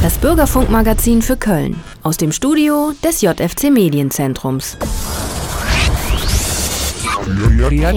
Das 0.00 0.16
Bürgerfunkmagazin 0.18 1.22
für 1.22 1.36
Köln 1.36 1.82
aus 2.04 2.16
dem 2.16 2.30
Studio 2.30 2.92
des 3.02 3.20
JFC 3.20 3.64
Medienzentrums. 3.70 4.76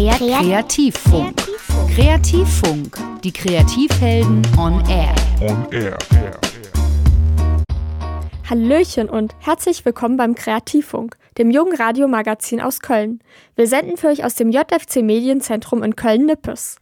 Kreativfunk. 0.09 1.35
Kreativfunk. 1.93 2.97
Die 3.23 3.31
Kreativhelden 3.31 4.41
on 4.57 4.83
Air. 4.89 5.13
On 5.41 5.67
Air. 5.71 5.95
Hallöchen 8.49 9.07
und 9.07 9.35
herzlich 9.37 9.85
willkommen 9.85 10.17
beim 10.17 10.33
Kreativfunk, 10.33 11.17
dem 11.37 11.51
jungen 11.51 11.75
Radiomagazin 11.75 12.61
aus 12.61 12.79
Köln. 12.79 13.19
Wir 13.55 13.67
senden 13.67 13.97
für 13.97 14.07
euch 14.07 14.25
aus 14.25 14.33
dem 14.33 14.49
JFC 14.49 15.03
Medienzentrum 15.03 15.83
in 15.83 15.95
Köln-Nippes. 15.95 16.77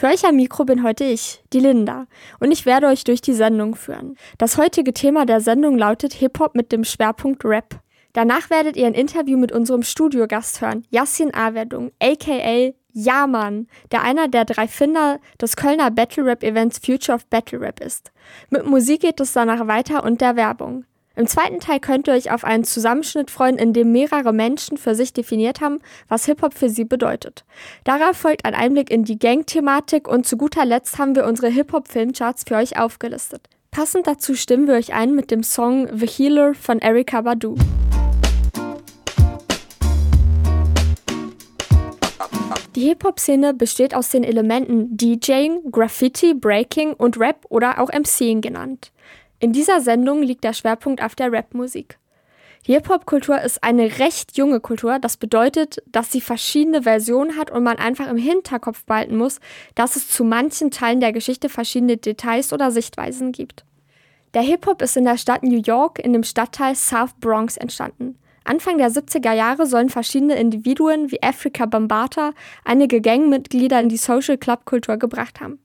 Für 0.00 0.06
euch 0.06 0.24
am 0.24 0.36
Mikro 0.36 0.64
bin 0.64 0.82
heute 0.82 1.04
ich, 1.04 1.44
die 1.52 1.60
Linda, 1.60 2.06
und 2.38 2.50
ich 2.50 2.64
werde 2.64 2.86
euch 2.86 3.04
durch 3.04 3.20
die 3.20 3.34
Sendung 3.34 3.74
führen. 3.74 4.16
Das 4.38 4.56
heutige 4.56 4.94
Thema 4.94 5.26
der 5.26 5.42
Sendung 5.42 5.76
lautet 5.76 6.14
Hip-Hop 6.14 6.54
mit 6.54 6.72
dem 6.72 6.84
Schwerpunkt 6.84 7.44
Rap. 7.44 7.80
Danach 8.14 8.48
werdet 8.48 8.78
ihr 8.78 8.86
ein 8.86 8.94
Interview 8.94 9.36
mit 9.36 9.52
unserem 9.52 9.82
Studiogast 9.82 10.62
hören, 10.62 10.86
Yassin 10.88 11.34
Awerdung, 11.34 11.92
aka 12.00 12.72
Jaman, 12.94 13.66
der 13.92 14.00
einer 14.00 14.28
der 14.28 14.46
drei 14.46 14.68
Finder 14.68 15.20
des 15.38 15.54
Kölner 15.54 15.90
Battle 15.90 16.24
Rap 16.24 16.42
Events 16.44 16.78
Future 16.78 17.16
of 17.16 17.26
Battle 17.26 17.60
Rap 17.60 17.80
ist. 17.80 18.10
Mit 18.48 18.64
Musik 18.64 19.02
geht 19.02 19.20
es 19.20 19.34
danach 19.34 19.66
weiter 19.66 20.02
und 20.02 20.22
der 20.22 20.34
Werbung. 20.34 20.86
Im 21.20 21.26
zweiten 21.26 21.60
Teil 21.60 21.80
könnt 21.80 22.08
ihr 22.08 22.14
euch 22.14 22.32
auf 22.32 22.44
einen 22.44 22.64
Zusammenschnitt 22.64 23.30
freuen, 23.30 23.58
in 23.58 23.74
dem 23.74 23.92
mehrere 23.92 24.32
Menschen 24.32 24.78
für 24.78 24.94
sich 24.94 25.12
definiert 25.12 25.60
haben, 25.60 25.80
was 26.08 26.24
Hip-Hop 26.24 26.54
für 26.54 26.70
sie 26.70 26.86
bedeutet. 26.86 27.44
Darauf 27.84 28.16
folgt 28.16 28.46
ein 28.46 28.54
Einblick 28.54 28.90
in 28.90 29.04
die 29.04 29.18
Gang-Thematik 29.18 30.08
und 30.08 30.26
zu 30.26 30.38
guter 30.38 30.64
Letzt 30.64 30.96
haben 30.96 31.14
wir 31.14 31.26
unsere 31.26 31.48
Hip-Hop-Filmcharts 31.48 32.44
für 32.48 32.54
euch 32.54 32.78
aufgelistet. 32.78 33.50
Passend 33.70 34.06
dazu 34.06 34.34
stimmen 34.34 34.66
wir 34.66 34.76
euch 34.76 34.94
ein 34.94 35.14
mit 35.14 35.30
dem 35.30 35.42
Song 35.42 35.90
The 35.94 36.06
Healer 36.06 36.54
von 36.54 36.78
Erika 36.78 37.20
Badu. 37.20 37.54
Die 42.76 42.86
Hip-Hop-Szene 42.86 43.52
besteht 43.52 43.94
aus 43.94 44.08
den 44.08 44.24
Elementen 44.24 44.96
DJing, 44.96 45.70
Graffiti, 45.70 46.32
Breaking 46.32 46.94
und 46.94 47.20
Rap 47.20 47.44
oder 47.50 47.78
auch 47.78 47.90
MCing 47.92 48.40
genannt. 48.40 48.90
In 49.42 49.54
dieser 49.54 49.80
Sendung 49.80 50.22
liegt 50.22 50.44
der 50.44 50.52
Schwerpunkt 50.52 51.02
auf 51.02 51.14
der 51.14 51.32
Rapmusik. 51.32 51.98
Die 52.66 52.74
Hip-Hop-Kultur 52.74 53.40
ist 53.40 53.64
eine 53.64 53.98
recht 53.98 54.36
junge 54.36 54.60
Kultur. 54.60 54.98
Das 54.98 55.16
bedeutet, 55.16 55.82
dass 55.86 56.12
sie 56.12 56.20
verschiedene 56.20 56.82
Versionen 56.82 57.38
hat 57.38 57.50
und 57.50 57.62
man 57.62 57.78
einfach 57.78 58.06
im 58.10 58.18
Hinterkopf 58.18 58.84
behalten 58.84 59.16
muss, 59.16 59.40
dass 59.74 59.96
es 59.96 60.08
zu 60.08 60.24
manchen 60.24 60.70
Teilen 60.70 61.00
der 61.00 61.14
Geschichte 61.14 61.48
verschiedene 61.48 61.96
Details 61.96 62.52
oder 62.52 62.70
Sichtweisen 62.70 63.32
gibt. 63.32 63.64
Der 64.34 64.42
Hip-Hop 64.42 64.82
ist 64.82 64.98
in 64.98 65.04
der 65.04 65.16
Stadt 65.16 65.42
New 65.42 65.62
York 65.64 65.98
in 65.98 66.12
dem 66.12 66.22
Stadtteil 66.22 66.74
South 66.74 67.14
Bronx 67.18 67.56
entstanden. 67.56 68.18
Anfang 68.44 68.76
der 68.76 68.90
70er 68.90 69.32
Jahre 69.32 69.64
sollen 69.64 69.88
verschiedene 69.88 70.38
Individuen 70.38 71.10
wie 71.10 71.22
Africa 71.22 71.64
Bambata 71.64 72.34
einige 72.66 73.00
Gangmitglieder 73.00 73.80
in 73.80 73.88
die 73.88 73.96
Social 73.96 74.36
Club 74.36 74.66
Kultur 74.66 74.98
gebracht 74.98 75.40
haben. 75.40 75.60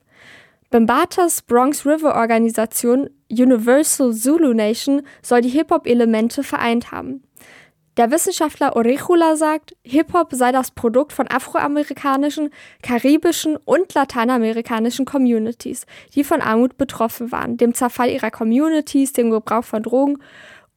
Bambatas 0.76 1.40
Bronx 1.40 1.86
River 1.86 2.16
Organisation 2.16 3.08
Universal 3.30 4.12
Zulu 4.12 4.52
Nation 4.52 5.00
soll 5.22 5.40
die 5.40 5.48
Hip-Hop-Elemente 5.48 6.42
vereint 6.42 6.92
haben. 6.92 7.22
Der 7.96 8.10
Wissenschaftler 8.10 8.76
Orechula 8.76 9.36
sagt, 9.36 9.74
Hip-Hop 9.84 10.34
sei 10.34 10.52
das 10.52 10.72
Produkt 10.72 11.14
von 11.14 11.28
afroamerikanischen, 11.30 12.50
karibischen 12.82 13.56
und 13.56 13.94
lateinamerikanischen 13.94 15.06
Communities, 15.06 15.86
die 16.14 16.24
von 16.24 16.42
Armut 16.42 16.76
betroffen 16.76 17.32
waren, 17.32 17.56
dem 17.56 17.72
Zerfall 17.72 18.10
ihrer 18.10 18.30
Communities, 18.30 19.14
dem 19.14 19.30
Gebrauch 19.30 19.64
von 19.64 19.82
Drogen 19.82 20.18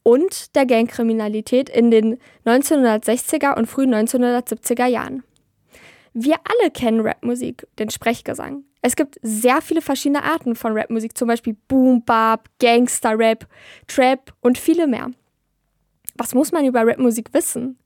und 0.04 0.56
der 0.56 0.66
Gangkriminalität 0.66 1.68
in 1.68 1.92
den 1.92 2.20
1960er 2.46 3.58
und 3.58 3.66
frühen 3.66 3.94
1970er 3.94 4.86
Jahren. 4.86 5.24
Wir 6.14 6.38
alle 6.46 6.72
kennen 6.72 7.02
Rapmusik, 7.02 7.68
den 7.80 7.90
Sprechgesang. 7.90 8.64
Es 8.82 8.96
gibt 8.96 9.20
sehr 9.22 9.62
viele 9.62 9.82
verschiedene 9.82 10.24
Arten 10.24 10.56
von 10.56 10.78
Rapmusik, 10.78 11.18
zum 11.18 11.28
Beispiel 11.28 11.58
Boom 11.68 12.04
Bap, 12.04 12.50
Gangster 12.60 13.18
Rap, 13.18 13.48
Trap 13.88 14.34
und 14.42 14.58
viele 14.58 14.88
mehr. 14.88 15.12
Was 16.16 16.34
muss 16.34 16.52
man 16.52 16.66
über 16.66 16.86
Rapmusik 16.86 17.34
wissen? 17.34 17.78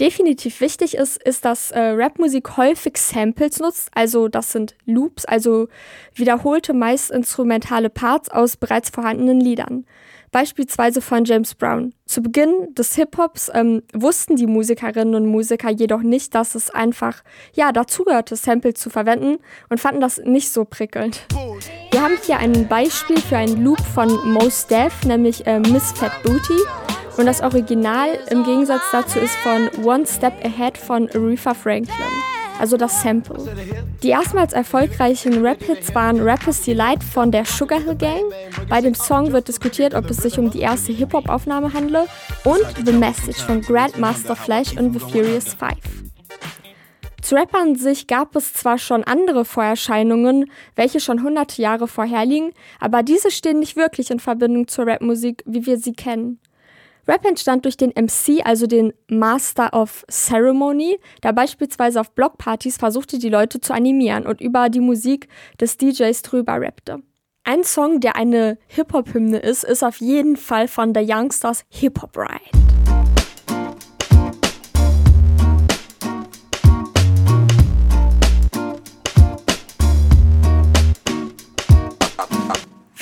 Definitiv 0.00 0.60
wichtig 0.60 0.96
ist, 0.96 1.22
ist, 1.22 1.44
dass 1.44 1.70
äh, 1.70 1.78
Rapmusik 1.80 2.56
häufig 2.56 2.96
Samples 2.96 3.60
nutzt, 3.60 3.90
also 3.94 4.26
das 4.26 4.50
sind 4.50 4.74
Loops, 4.86 5.24
also 5.24 5.68
wiederholte, 6.14 6.72
meist 6.72 7.12
instrumentale 7.12 7.90
Parts 7.90 8.28
aus 8.28 8.56
bereits 8.56 8.90
vorhandenen 8.90 9.40
Liedern 9.40 9.86
beispielsweise 10.34 11.00
von 11.00 11.24
James 11.24 11.54
Brown. 11.54 11.94
Zu 12.06 12.20
Beginn 12.20 12.74
des 12.74 12.96
Hip-Hops 12.96 13.52
ähm, 13.54 13.82
wussten 13.94 14.34
die 14.34 14.48
Musikerinnen 14.48 15.14
und 15.14 15.26
Musiker 15.26 15.70
jedoch 15.70 16.02
nicht, 16.02 16.34
dass 16.34 16.56
es 16.56 16.70
einfach 16.70 17.22
ja 17.54 17.70
dazugehörte, 17.70 18.34
Samples 18.34 18.74
zu 18.74 18.90
verwenden 18.90 19.38
und 19.70 19.78
fanden 19.78 20.00
das 20.00 20.18
nicht 20.18 20.50
so 20.50 20.64
prickelnd. 20.64 21.24
Wir 21.92 22.02
haben 22.02 22.18
hier 22.26 22.38
ein 22.38 22.66
Beispiel 22.66 23.20
für 23.20 23.36
einen 23.36 23.62
Loop 23.62 23.80
von 23.94 24.08
Mos 24.32 24.66
Def, 24.66 25.04
nämlich 25.04 25.46
äh, 25.46 25.60
Miss 25.60 25.92
Fat 25.92 26.20
Booty. 26.24 26.60
Und 27.16 27.26
das 27.26 27.40
Original 27.40 28.08
im 28.30 28.42
Gegensatz 28.42 28.82
dazu 28.90 29.20
ist 29.20 29.36
von 29.36 29.70
One 29.84 30.04
Step 30.04 30.44
Ahead 30.44 30.76
von 30.76 31.08
Aretha 31.14 31.54
Franklin 31.54 32.33
also 32.58 32.76
das 32.76 33.02
Sample. 33.02 33.36
Die 34.02 34.10
erstmals 34.10 34.52
erfolgreichen 34.52 35.44
Rap-Hits 35.44 35.94
waren 35.94 36.20
Rappers 36.20 36.62
Delight 36.62 37.02
von 37.02 37.30
der 37.30 37.44
Sugar 37.44 37.80
Hill 37.80 37.96
Gang. 37.96 38.22
Bei 38.68 38.80
dem 38.80 38.94
Song 38.94 39.32
wird 39.32 39.48
diskutiert, 39.48 39.94
ob 39.94 40.08
es 40.10 40.18
sich 40.18 40.38
um 40.38 40.50
die 40.50 40.60
erste 40.60 40.92
Hip-Hop-Aufnahme 40.92 41.72
handle 41.72 42.06
und 42.44 42.64
The 42.84 42.92
Message 42.92 43.42
von 43.42 43.60
Grandmaster 43.60 44.36
Flash 44.36 44.76
und 44.76 44.92
The 44.92 45.00
Furious 45.00 45.54
Five. 45.54 46.04
Zu 47.24 47.36
Rap 47.36 47.54
an 47.54 47.74
sich 47.74 48.06
gab 48.06 48.36
es 48.36 48.52
zwar 48.52 48.76
schon 48.76 49.02
andere 49.02 49.46
Vorerscheinungen, 49.46 50.50
welche 50.76 51.00
schon 51.00 51.22
hunderte 51.22 51.62
Jahre 51.62 51.88
vorherliegen, 51.88 52.52
aber 52.80 53.02
diese 53.02 53.30
stehen 53.30 53.60
nicht 53.60 53.76
wirklich 53.76 54.10
in 54.10 54.20
Verbindung 54.20 54.68
zur 54.68 54.86
Rapmusik, 54.86 55.42
wie 55.46 55.64
wir 55.64 55.78
sie 55.78 55.94
kennen. 55.94 56.38
Rap 57.06 57.24
entstand 57.26 57.64
durch 57.64 57.76
den 57.76 57.90
MC, 57.90 58.44
also 58.44 58.66
den 58.66 58.92
Master 59.08 59.72
of 59.74 60.04
Ceremony, 60.10 60.98
der 61.22 61.32
beispielsweise 61.32 62.00
auf 62.00 62.12
Blockpartys 62.12 62.78
versuchte, 62.78 63.18
die 63.18 63.28
Leute 63.28 63.60
zu 63.60 63.74
animieren 63.74 64.26
und 64.26 64.40
über 64.40 64.68
die 64.70 64.80
Musik 64.80 65.28
des 65.60 65.76
DJs 65.76 66.22
drüber 66.22 66.60
rappte. 66.60 67.02
Ein 67.44 67.62
Song, 67.62 68.00
der 68.00 68.16
eine 68.16 68.56
Hip-Hop-Hymne 68.68 69.38
ist, 69.38 69.64
ist 69.64 69.82
auf 69.82 69.96
jeden 69.96 70.36
Fall 70.36 70.66
von 70.66 70.94
The 70.94 71.04
Youngsters 71.06 71.64
Hip-Hop 71.68 72.16
Ride. 72.16 72.63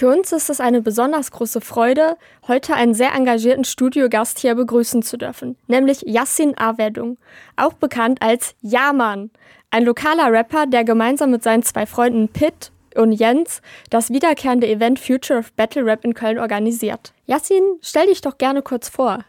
Für 0.02 0.08
uns 0.08 0.32
ist 0.32 0.50
es 0.50 0.58
eine 0.58 0.82
besonders 0.82 1.30
große 1.30 1.60
Freude, 1.60 2.16
heute 2.48 2.74
einen 2.74 2.92
sehr 2.92 3.14
engagierten 3.14 3.62
Studiogast 3.62 4.40
hier 4.40 4.56
begrüßen 4.56 5.00
zu 5.02 5.16
dürfen, 5.16 5.54
nämlich 5.68 6.02
Yassin 6.04 6.58
Awerdung, 6.58 7.18
auch 7.54 7.74
bekannt 7.74 8.20
als 8.20 8.56
Yaman, 8.62 9.30
ein 9.70 9.84
lokaler 9.84 10.32
Rapper, 10.32 10.66
der 10.66 10.82
gemeinsam 10.82 11.30
mit 11.30 11.44
seinen 11.44 11.62
zwei 11.62 11.86
Freunden 11.86 12.26
Pitt 12.26 12.72
und 12.96 13.12
Jens 13.12 13.62
das 13.90 14.10
wiederkehrende 14.10 14.66
Event 14.66 14.98
Future 14.98 15.38
of 15.38 15.52
Battle 15.52 15.86
Rap 15.86 16.04
in 16.04 16.14
Köln 16.14 16.40
organisiert. 16.40 17.12
Yassin, 17.26 17.62
stell 17.80 18.06
dich 18.06 18.22
doch 18.22 18.38
gerne 18.38 18.62
kurz 18.62 18.88
vor. 18.88 19.20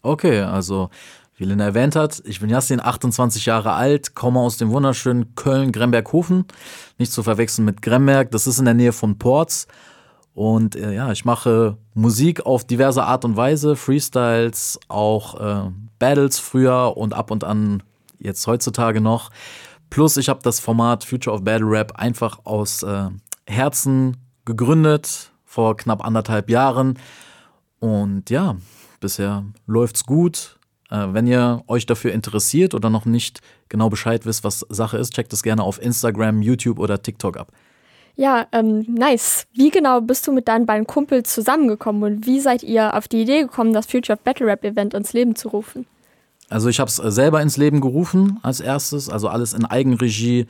Okay, 0.00 0.40
also 0.40 0.88
wie 1.36 1.44
Lina 1.44 1.66
erwähnt 1.66 1.96
hat, 1.96 2.22
ich 2.24 2.40
bin 2.40 2.48
Yassin, 2.48 2.80
28 2.80 3.44
Jahre 3.44 3.74
alt, 3.74 4.14
komme 4.14 4.40
aus 4.40 4.56
dem 4.56 4.70
wunderschönen 4.70 5.34
Köln-Gremberghofen. 5.36 6.46
Nicht 6.96 7.12
zu 7.12 7.22
verwechseln 7.22 7.66
mit 7.66 7.82
Gremberg, 7.82 8.30
das 8.30 8.46
ist 8.46 8.58
in 8.58 8.64
der 8.64 8.74
Nähe 8.74 8.92
von 8.92 9.18
Ports. 9.18 9.68
Und 10.38 10.76
äh, 10.76 10.94
ja, 10.94 11.10
ich 11.10 11.24
mache 11.24 11.78
Musik 11.94 12.46
auf 12.46 12.64
diverse 12.64 13.02
Art 13.02 13.24
und 13.24 13.36
Weise, 13.36 13.74
Freestyles, 13.74 14.78
auch 14.86 15.40
äh, 15.40 15.70
Battles 15.98 16.38
früher 16.38 16.96
und 16.96 17.12
ab 17.12 17.32
und 17.32 17.42
an 17.42 17.82
jetzt 18.20 18.46
heutzutage 18.46 19.00
noch. 19.00 19.30
Plus 19.90 20.16
ich 20.16 20.28
habe 20.28 20.38
das 20.44 20.60
Format 20.60 21.02
Future 21.02 21.34
of 21.34 21.42
Battle 21.42 21.68
Rap 21.68 21.96
einfach 21.96 22.38
aus 22.44 22.84
äh, 22.84 23.08
Herzen 23.48 24.16
gegründet 24.44 25.32
vor 25.44 25.76
knapp 25.76 26.04
anderthalb 26.04 26.50
Jahren. 26.50 27.00
Und 27.80 28.30
ja, 28.30 28.58
bisher 29.00 29.44
läuft's 29.66 30.04
gut. 30.04 30.60
Äh, 30.88 31.08
wenn 31.14 31.26
ihr 31.26 31.64
euch 31.66 31.84
dafür 31.84 32.12
interessiert 32.12 32.74
oder 32.74 32.90
noch 32.90 33.06
nicht 33.06 33.40
genau 33.68 33.90
Bescheid 33.90 34.24
wisst, 34.24 34.44
was 34.44 34.64
Sache 34.68 34.98
ist, 34.98 35.14
checkt 35.14 35.32
es 35.32 35.42
gerne 35.42 35.64
auf 35.64 35.82
Instagram, 35.82 36.42
YouTube 36.42 36.78
oder 36.78 37.02
TikTok 37.02 37.38
ab. 37.38 37.50
Ja, 38.18 38.46
ähm, 38.52 38.84
nice. 38.88 39.46
Wie 39.54 39.70
genau 39.70 40.00
bist 40.00 40.26
du 40.26 40.32
mit 40.32 40.48
deinen 40.48 40.66
beiden 40.66 40.86
Kumpels 40.86 41.32
zusammengekommen 41.32 42.02
und 42.02 42.26
wie 42.26 42.40
seid 42.40 42.62
ihr 42.62 42.94
auf 42.94 43.08
die 43.08 43.22
Idee 43.22 43.42
gekommen, 43.42 43.72
das 43.72 43.86
Future 43.86 44.18
of 44.18 44.24
Battle 44.24 44.46
Rap 44.46 44.64
Event 44.64 44.92
ins 44.92 45.12
Leben 45.12 45.36
zu 45.36 45.48
rufen? 45.48 45.86
Also 46.50 46.68
ich 46.68 46.80
habe 46.80 46.88
es 46.88 46.98
äh, 46.98 47.10
selber 47.10 47.40
ins 47.40 47.56
Leben 47.56 47.80
gerufen 47.80 48.38
als 48.42 48.60
erstes, 48.60 49.08
also 49.08 49.28
alles 49.28 49.52
in 49.52 49.64
Eigenregie 49.64 50.46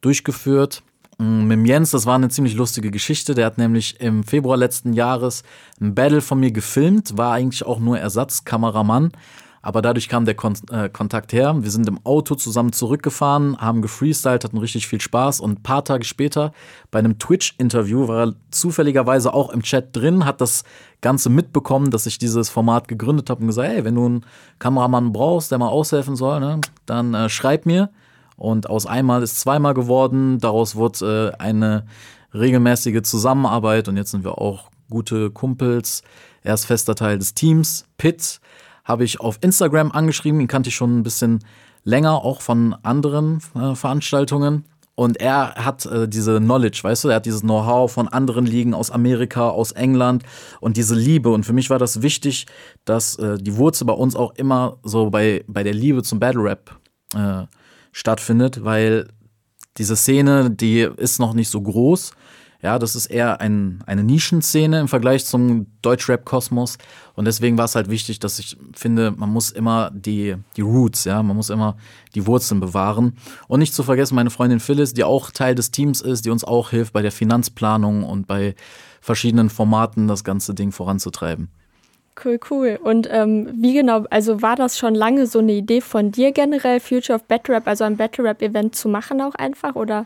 durchgeführt 0.00 0.82
Mm, 1.20 1.44
mit 1.44 1.68
Jens, 1.68 1.90
das 1.90 2.06
war 2.06 2.14
eine 2.14 2.30
ziemlich 2.30 2.54
lustige 2.54 2.90
Geschichte. 2.90 3.34
Der 3.34 3.44
hat 3.44 3.58
nämlich 3.58 4.00
im 4.00 4.24
Februar 4.24 4.56
letzten 4.56 4.94
Jahres 4.94 5.42
ein 5.78 5.94
Battle 5.94 6.22
von 6.22 6.40
mir 6.40 6.50
gefilmt, 6.50 7.18
war 7.18 7.34
eigentlich 7.34 7.66
auch 7.66 7.78
nur 7.78 7.98
Ersatzkameramann. 7.98 9.12
Aber 9.62 9.82
dadurch 9.82 10.08
kam 10.08 10.24
der 10.24 10.34
Kon 10.34 10.54
äh, 10.70 10.88
Kontakt 10.88 11.32
her. 11.32 11.54
Wir 11.60 11.70
sind 11.70 11.86
im 11.86 12.00
Auto 12.04 12.34
zusammen 12.34 12.72
zurückgefahren, 12.72 13.58
haben 13.58 13.82
gefreestylt, 13.82 14.44
hatten 14.44 14.56
richtig 14.56 14.86
viel 14.86 15.00
Spaß. 15.00 15.40
Und 15.40 15.58
ein 15.58 15.62
paar 15.62 15.84
Tage 15.84 16.04
später 16.04 16.52
bei 16.90 16.98
einem 16.98 17.18
Twitch-Interview 17.18 18.08
war 18.08 18.28
er 18.28 18.34
zufälligerweise 18.50 19.34
auch 19.34 19.50
im 19.50 19.62
Chat 19.62 19.94
drin, 19.94 20.24
hat 20.24 20.40
das 20.40 20.64
Ganze 21.02 21.28
mitbekommen, 21.28 21.90
dass 21.90 22.06
ich 22.06 22.16
dieses 22.16 22.48
Format 22.48 22.88
gegründet 22.88 23.28
habe 23.28 23.42
und 23.42 23.48
gesagt, 23.48 23.68
hey, 23.68 23.84
wenn 23.84 23.96
du 23.96 24.06
einen 24.06 24.26
Kameramann 24.58 25.12
brauchst, 25.12 25.50
der 25.50 25.58
mal 25.58 25.68
aushelfen 25.68 26.16
soll, 26.16 26.40
ne, 26.40 26.60
dann 26.86 27.12
äh, 27.12 27.28
schreib 27.28 27.66
mir. 27.66 27.90
Und 28.36 28.70
aus 28.70 28.86
einmal 28.86 29.22
ist 29.22 29.38
zweimal 29.38 29.74
geworden. 29.74 30.38
Daraus 30.38 30.74
wurde 30.74 31.34
äh, 31.38 31.42
eine 31.42 31.84
regelmäßige 32.32 33.02
Zusammenarbeit 33.02 33.88
und 33.88 33.98
jetzt 33.98 34.12
sind 34.12 34.24
wir 34.24 34.38
auch 34.38 34.70
gute 34.88 35.30
Kumpels. 35.30 36.02
Er 36.42 36.54
ist 36.54 36.64
fester 36.64 36.94
Teil 36.94 37.18
des 37.18 37.34
Teams. 37.34 37.84
Pitt 37.98 38.40
habe 38.90 39.04
ich 39.04 39.20
auf 39.20 39.38
Instagram 39.40 39.92
angeschrieben. 39.92 40.40
Ihn 40.40 40.48
kannte 40.48 40.68
ich 40.68 40.74
schon 40.74 40.98
ein 40.98 41.02
bisschen 41.02 41.44
länger, 41.84 42.24
auch 42.24 42.42
von 42.42 42.74
anderen 42.82 43.40
äh, 43.54 43.74
Veranstaltungen. 43.74 44.64
Und 44.96 45.18
er 45.18 45.54
hat 45.54 45.86
äh, 45.86 46.08
diese 46.08 46.38
Knowledge, 46.38 46.80
weißt 46.82 47.04
du, 47.04 47.08
er 47.08 47.16
hat 47.16 47.26
dieses 47.26 47.40
Know-how 47.40 47.90
von 47.90 48.08
anderen 48.08 48.44
Ligen 48.44 48.74
aus 48.74 48.90
Amerika, 48.90 49.48
aus 49.48 49.72
England 49.72 50.24
und 50.60 50.76
diese 50.76 50.94
Liebe. 50.94 51.30
Und 51.30 51.46
für 51.46 51.54
mich 51.54 51.70
war 51.70 51.78
das 51.78 52.02
wichtig, 52.02 52.46
dass 52.84 53.16
äh, 53.16 53.38
die 53.38 53.56
Wurzel 53.56 53.86
bei 53.86 53.94
uns 53.94 54.14
auch 54.14 54.34
immer 54.34 54.76
so 54.82 55.08
bei, 55.08 55.42
bei 55.46 55.62
der 55.62 55.72
Liebe 55.72 56.02
zum 56.02 56.20
Battle 56.20 56.42
Rap 56.42 56.76
äh, 57.14 57.44
stattfindet, 57.92 58.62
weil 58.62 59.08
diese 59.78 59.96
Szene, 59.96 60.50
die 60.50 60.80
ist 60.80 61.18
noch 61.18 61.32
nicht 61.32 61.48
so 61.48 61.62
groß. 61.62 62.12
Ja, 62.62 62.78
das 62.78 62.94
ist 62.94 63.06
eher 63.06 63.40
ein, 63.40 63.82
eine 63.86 64.04
Nischenszene 64.04 64.80
im 64.80 64.88
Vergleich 64.88 65.24
zum 65.24 65.66
Deutschrap-Kosmos. 65.80 66.76
Und 67.14 67.24
deswegen 67.24 67.56
war 67.56 67.64
es 67.64 67.74
halt 67.74 67.88
wichtig, 67.88 68.20
dass 68.20 68.38
ich 68.38 68.56
finde, 68.74 69.12
man 69.12 69.30
muss 69.30 69.50
immer 69.50 69.90
die, 69.94 70.36
die 70.56 70.60
Roots, 70.60 71.04
ja, 71.04 71.22
man 71.22 71.36
muss 71.36 71.48
immer 71.48 71.76
die 72.14 72.26
Wurzeln 72.26 72.60
bewahren. 72.60 73.16
Und 73.48 73.60
nicht 73.60 73.74
zu 73.74 73.82
vergessen, 73.82 74.14
meine 74.14 74.30
Freundin 74.30 74.60
Phyllis, 74.60 74.92
die 74.92 75.04
auch 75.04 75.30
Teil 75.30 75.54
des 75.54 75.70
Teams 75.70 76.02
ist, 76.02 76.26
die 76.26 76.30
uns 76.30 76.44
auch 76.44 76.70
hilft 76.70 76.92
bei 76.92 77.00
der 77.00 77.12
Finanzplanung 77.12 78.04
und 78.04 78.26
bei 78.26 78.54
verschiedenen 79.00 79.48
Formaten 79.48 80.06
das 80.06 80.22
ganze 80.22 80.54
Ding 80.54 80.70
voranzutreiben. 80.70 81.48
Cool, 82.22 82.38
cool. 82.50 82.78
Und 82.82 83.08
ähm, 83.10 83.48
wie 83.54 83.72
genau, 83.72 84.04
also 84.10 84.42
war 84.42 84.56
das 84.56 84.76
schon 84.76 84.94
lange 84.94 85.26
so 85.26 85.38
eine 85.38 85.52
Idee 85.52 85.80
von 85.80 86.12
dir 86.12 86.32
generell, 86.32 86.80
Future 86.80 87.16
of 87.16 87.24
Battle 87.24 87.54
Rap, 87.54 87.66
also 87.66 87.84
ein 87.84 87.96
Battle 87.96 88.24
Rap 88.24 88.42
Event 88.42 88.74
zu 88.74 88.90
machen 88.90 89.22
auch 89.22 89.34
einfach, 89.36 89.74
oder? 89.74 90.04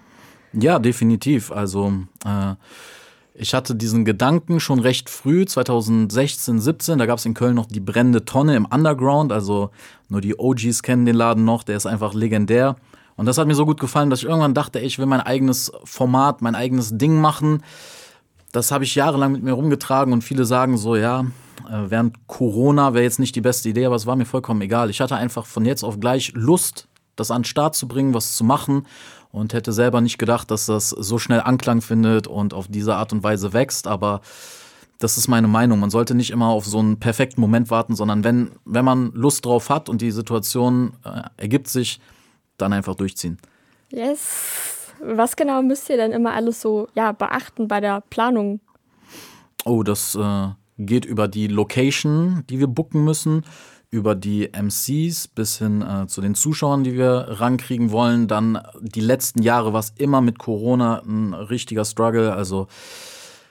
Ja, 0.59 0.79
definitiv. 0.79 1.51
Also 1.51 1.93
äh, 2.25 2.55
ich 3.35 3.53
hatte 3.53 3.75
diesen 3.75 4.05
Gedanken 4.05 4.61
schon 4.61 4.79
recht 4.79 5.11
früh, 5.11 5.45
2016, 5.45 6.61
17, 6.61 6.99
da 6.99 7.07
gab 7.07 7.19
es 7.19 7.27
in 7.27 7.35
Köln 7.35 7.57
noch 7.57 7.67
die 7.67 7.81
brennende 7.81 8.25
Tonne 8.25 8.55
im 8.55 8.65
Underground, 8.65 9.33
also 9.33 9.71
nur 10.09 10.21
die 10.21 10.39
OGs 10.39 10.83
kennen 10.83 11.05
den 11.05 11.17
Laden 11.17 11.45
noch, 11.45 11.65
der 11.65 11.77
ist 11.77 11.87
einfach 11.87 12.15
legendär. 12.15 12.77
Und 13.17 13.27
das 13.27 13.39
hat 13.39 13.47
mir 13.47 13.55
so 13.55 13.67
gut 13.67 13.81
gefallen, 13.81 14.11
dass 14.11 14.21
ich 14.21 14.27
irgendwann 14.27 14.55
dachte, 14.55 14.81
ey, 14.81 14.87
ich 14.87 14.99
will 14.99 15.07
mein 15.07 15.21
eigenes 15.21 15.73
Format, 15.85 16.43
mein 16.43 16.55
eigenes 16.55 16.97
Ding 16.97 17.21
machen. 17.21 17.63
Das 18.53 18.71
habe 18.71 18.85
ich 18.85 18.95
jahrelang 18.95 19.33
mit 19.33 19.43
mir 19.43 19.53
rumgetragen 19.53 20.13
und 20.13 20.23
viele 20.23 20.45
sagen 20.45 20.77
so, 20.77 20.95
ja, 20.95 21.23
äh, 21.69 21.85
während 21.89 22.27
Corona 22.29 22.95
wäre 22.95 23.05
jetzt 23.05 23.19
nicht 23.19 23.35
die 23.35 23.41
beste 23.41 23.69
Idee, 23.69 23.87
aber 23.87 23.97
es 23.97 24.07
war 24.07 24.17
mir 24.17 24.27
vollkommen 24.27 24.63
egal. 24.63 24.91
Ich 24.91 25.01
hatte 25.01 25.17
einfach 25.17 25.47
von 25.47 25.65
jetzt 25.65 25.83
auf 25.83 25.99
gleich 25.99 26.33
Lust, 26.35 26.89
das 27.17 27.31
an 27.31 27.43
den 27.43 27.47
Start 27.47 27.75
zu 27.75 27.89
bringen, 27.89 28.15
was 28.15 28.37
zu 28.37 28.45
machen 28.45 28.85
und 29.35 29.53
hätte 29.53 29.73
selber 29.73 30.01
nicht 30.01 30.19
gedacht, 30.19 30.51
dass 30.53 30.67
das 30.67 30.91
so 30.91 31.19
schnell 31.19 31.41
Anklang 31.41 31.81
findet 31.81 32.29
und 32.29 32.55
auf 32.55 32.69
diese 32.69 32.95
Art 32.95 33.13
und 33.13 33.25
Weise 33.25 33.53
wächst, 33.53 33.89
aber 33.89 34.21
das 35.01 35.19
ist 35.19 35.27
meine 35.27 35.49
Meinung. 35.49 35.81
Man 35.81 35.91
sollte 35.91 36.15
nicht 36.15 36.31
immer 36.31 36.47
auf 36.47 36.65
so 36.65 36.79
einen 36.79 37.01
perfekten 37.01 37.41
Moment 37.41 37.69
warten, 37.69 37.97
sondern 37.97 38.23
wenn, 38.23 38.53
wenn 38.65 38.85
man 38.85 39.11
Lust 39.13 39.45
drauf 39.45 39.71
hat 39.71 39.89
und 39.89 40.01
die 40.01 40.13
Situation 40.13 40.93
äh, 41.05 41.23
ergibt 41.37 41.67
sich, 41.67 42.01
dann 42.59 42.73
einfach 42.73 42.95
durchziehen. 42.95 43.39
Yes. 43.91 44.93
Was 45.03 45.35
genau 45.35 45.63
müsst 45.63 45.91
ihr 45.91 45.97
denn 45.97 46.13
immer 46.13 46.33
alles 46.33 46.61
so 46.61 46.87
ja, 46.95 47.11
beachten 47.11 47.67
bei 47.67 47.81
der 47.81 48.03
Planung? 48.03 48.61
Oh, 49.65 49.83
das 49.83 50.15
äh, 50.15 50.49
geht 50.79 51.05
über 51.05 51.27
die 51.27 51.49
Location, 51.49 52.45
die 52.49 52.61
wir 52.61 52.69
booken 52.69 53.03
müssen, 53.05 53.45
über 53.95 54.17
die 54.17 54.51
MCs 54.53 55.29
bis 55.29 55.59
hin 55.59 55.83
äh, 55.83 56.09
zu 56.09 56.21
den 56.21 56.35
Zuschauern, 56.35 56.83
die 56.83 56.95
wir 56.95 57.27
rankriegen 57.29 57.93
wollen. 57.93 58.27
Dann 58.27 58.61
die 58.81 59.01
letzten 59.01 59.41
Jahre 59.41 59.73
war 59.73 59.79
es 59.81 59.95
immer 59.97 60.21
mit 60.21 60.41
Corona 60.41 61.01
ein 61.07 61.33
richtiger 61.33 61.85
Struggle. 61.85 62.33
Also 62.35 62.67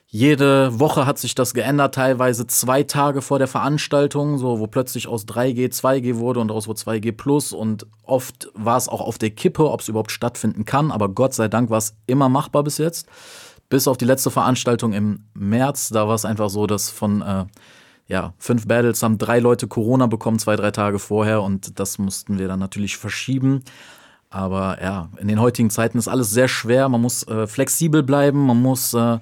jede 0.07 0.77
Woche 0.79 1.05
hat 1.05 1.17
sich 1.17 1.33
das 1.33 1.53
geändert, 1.53 1.95
teilweise 1.95 2.45
zwei 2.45 2.83
Tage 2.83 3.21
vor 3.21 3.39
der 3.39 3.47
Veranstaltung, 3.47 4.37
so 4.37 4.59
wo 4.59 4.67
plötzlich 4.67 5.07
aus 5.07 5.25
3G 5.25 5.71
2G 5.71 6.17
wurde 6.17 6.41
und 6.41 6.49
daraus 6.49 6.67
wurde 6.67 6.81
2G 6.81 7.13
plus. 7.13 7.53
Und 7.53 7.87
oft 8.03 8.49
war 8.53 8.77
es 8.77 8.89
auch 8.89 9.01
auf 9.01 9.17
der 9.17 9.31
Kippe, 9.31 9.71
ob 9.71 9.79
es 9.79 9.87
überhaupt 9.87 10.11
stattfinden 10.11 10.65
kann. 10.65 10.91
Aber 10.91 11.07
Gott 11.07 11.33
sei 11.33 11.47
Dank 11.47 11.69
war 11.69 11.77
es 11.77 11.95
immer 12.05 12.27
machbar 12.27 12.63
bis 12.63 12.79
jetzt. 12.79 13.07
Bis 13.69 13.87
auf 13.87 13.97
die 13.97 14.05
letzte 14.05 14.29
Veranstaltung 14.29 14.91
im 14.91 15.23
März, 15.33 15.87
da 15.89 16.05
war 16.07 16.15
es 16.15 16.25
einfach 16.25 16.49
so, 16.49 16.67
dass 16.67 16.89
von 16.89 17.21
äh, 17.21 17.45
ja, 18.13 18.35
fünf 18.37 18.67
Battles 18.67 19.01
haben 19.01 19.17
drei 19.17 19.39
Leute 19.39 19.67
Corona 19.67 20.05
bekommen, 20.05 20.37
zwei, 20.37 20.55
drei 20.55 20.69
Tage 20.69 20.99
vorher 20.99 21.41
und 21.41 21.79
das 21.79 21.97
mussten 21.97 22.37
wir 22.37 22.47
dann 22.47 22.59
natürlich 22.59 22.95
verschieben. 22.95 23.63
Aber 24.29 24.77
ja, 24.83 25.09
in 25.17 25.27
den 25.27 25.41
heutigen 25.41 25.71
Zeiten 25.71 25.97
ist 25.97 26.07
alles 26.07 26.29
sehr 26.29 26.47
schwer. 26.47 26.89
Man 26.89 27.01
muss 27.01 27.27
äh, 27.27 27.47
flexibel 27.47 28.03
bleiben, 28.03 28.45
man 28.45 28.61
muss 28.61 28.93
äh, 28.93 29.17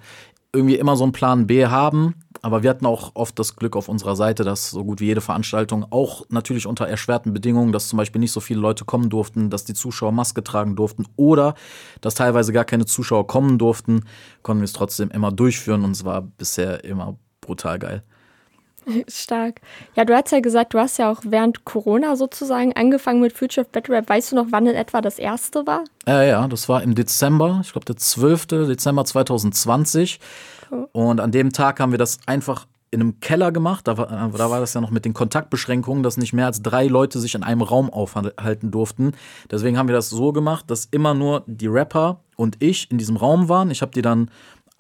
irgendwie 0.52 0.76
immer 0.76 0.98
so 0.98 1.06
einen 1.06 1.14
Plan 1.14 1.48
B 1.48 1.68
haben. 1.68 2.16
Aber 2.42 2.64
wir 2.64 2.70
hatten 2.70 2.86
auch 2.86 3.12
oft 3.14 3.40
das 3.40 3.56
Glück 3.56 3.78
auf 3.78 3.88
unserer 3.88 4.18
Seite, 4.18 4.44
dass 4.44 4.72
so 4.72 4.84
gut 4.84 5.00
wie 5.00 5.06
jede 5.06 5.22
Veranstaltung 5.22 5.86
auch 5.90 6.26
natürlich 6.28 6.68
unter 6.68 6.86
erschwerten 6.86 7.32
Bedingungen, 7.32 7.72
dass 7.72 7.88
zum 7.88 7.96
Beispiel 7.96 8.20
nicht 8.20 8.34
so 8.34 8.42
viele 8.42 8.60
Leute 8.60 8.84
kommen 8.84 9.10
durften, 9.10 9.50
dass 9.50 9.64
die 9.64 9.74
Zuschauer 9.74 10.12
Maske 10.12 10.44
tragen 10.44 10.76
durften 10.76 11.06
oder 11.16 11.56
dass 12.02 12.16
teilweise 12.16 12.52
gar 12.52 12.66
keine 12.66 12.86
Zuschauer 12.86 13.26
kommen 13.26 13.58
durften, 13.58 14.04
konnten 14.42 14.62
wir 14.62 14.66
es 14.66 14.74
trotzdem 14.74 15.12
immer 15.12 15.32
durchführen 15.32 15.86
und 15.86 15.92
es 15.92 16.04
war 16.04 16.22
bisher 16.24 16.84
immer 16.84 17.16
brutal 17.40 17.80
geil. 17.80 18.04
Stark. 19.08 19.62
Ja, 19.96 20.06
du 20.06 20.16
hast 20.16 20.32
ja 20.32 20.40
gesagt, 20.40 20.74
du 20.74 20.80
hast 20.80 20.98
ja 20.98 21.12
auch 21.12 21.22
während 21.24 21.66
Corona 21.66 22.16
sozusagen 22.16 22.74
angefangen 22.74 23.22
mit 23.22 23.34
Future 23.34 23.66
of 23.66 23.72
Battle 23.72 23.96
Rap. 23.96 24.10
Weißt 24.10 24.32
du 24.32 24.36
noch, 24.36 24.48
wann 24.50 24.68
in 24.68 24.76
etwa 24.76 25.02
das 25.02 25.20
erste 25.20 25.66
war? 25.68 25.84
Ja, 26.08 26.24
ja, 26.24 26.48
das 26.48 26.70
war 26.70 26.82
im 26.84 26.96
Dezember, 26.96 27.62
ich 27.64 27.72
glaube 27.72 27.86
der 27.86 27.98
12. 27.98 28.48
Dezember 28.48 29.06
2020. 29.06 30.20
Oh. 30.72 30.88
Und 30.92 31.20
an 31.20 31.32
dem 31.32 31.52
Tag 31.52 31.80
haben 31.80 31.92
wir 31.92 32.00
das 32.00 32.20
einfach 32.26 32.66
in 32.92 33.00
einem 33.00 33.20
Keller 33.22 33.52
gemacht. 33.52 33.88
Da 33.88 33.98
war, 33.98 34.08
da 34.08 34.50
war 34.50 34.60
das 34.60 34.74
ja 34.74 34.82
noch 34.82 34.92
mit 34.92 35.06
den 35.06 35.14
Kontaktbeschränkungen, 35.14 36.04
dass 36.04 36.18
nicht 36.18 36.34
mehr 36.34 36.46
als 36.46 36.62
drei 36.62 36.88
Leute 36.88 37.20
sich 37.20 37.36
in 37.36 37.44
einem 37.44 37.62
Raum 37.62 37.90
aufhalten 37.90 38.72
durften. 38.72 39.14
Deswegen 39.50 39.78
haben 39.78 39.88
wir 39.88 39.96
das 39.96 40.10
so 40.10 40.34
gemacht, 40.34 40.70
dass 40.70 40.86
immer 40.86 41.14
nur 41.14 41.44
die 41.48 41.68
Rapper 41.68 42.20
und 42.36 42.58
ich 42.62 42.92
in 42.92 42.98
diesem 42.98 43.16
Raum 43.16 43.50
waren. 43.50 43.72
Ich 43.72 43.82
habe 43.82 43.94
die 43.94 44.02
dann 44.02 44.30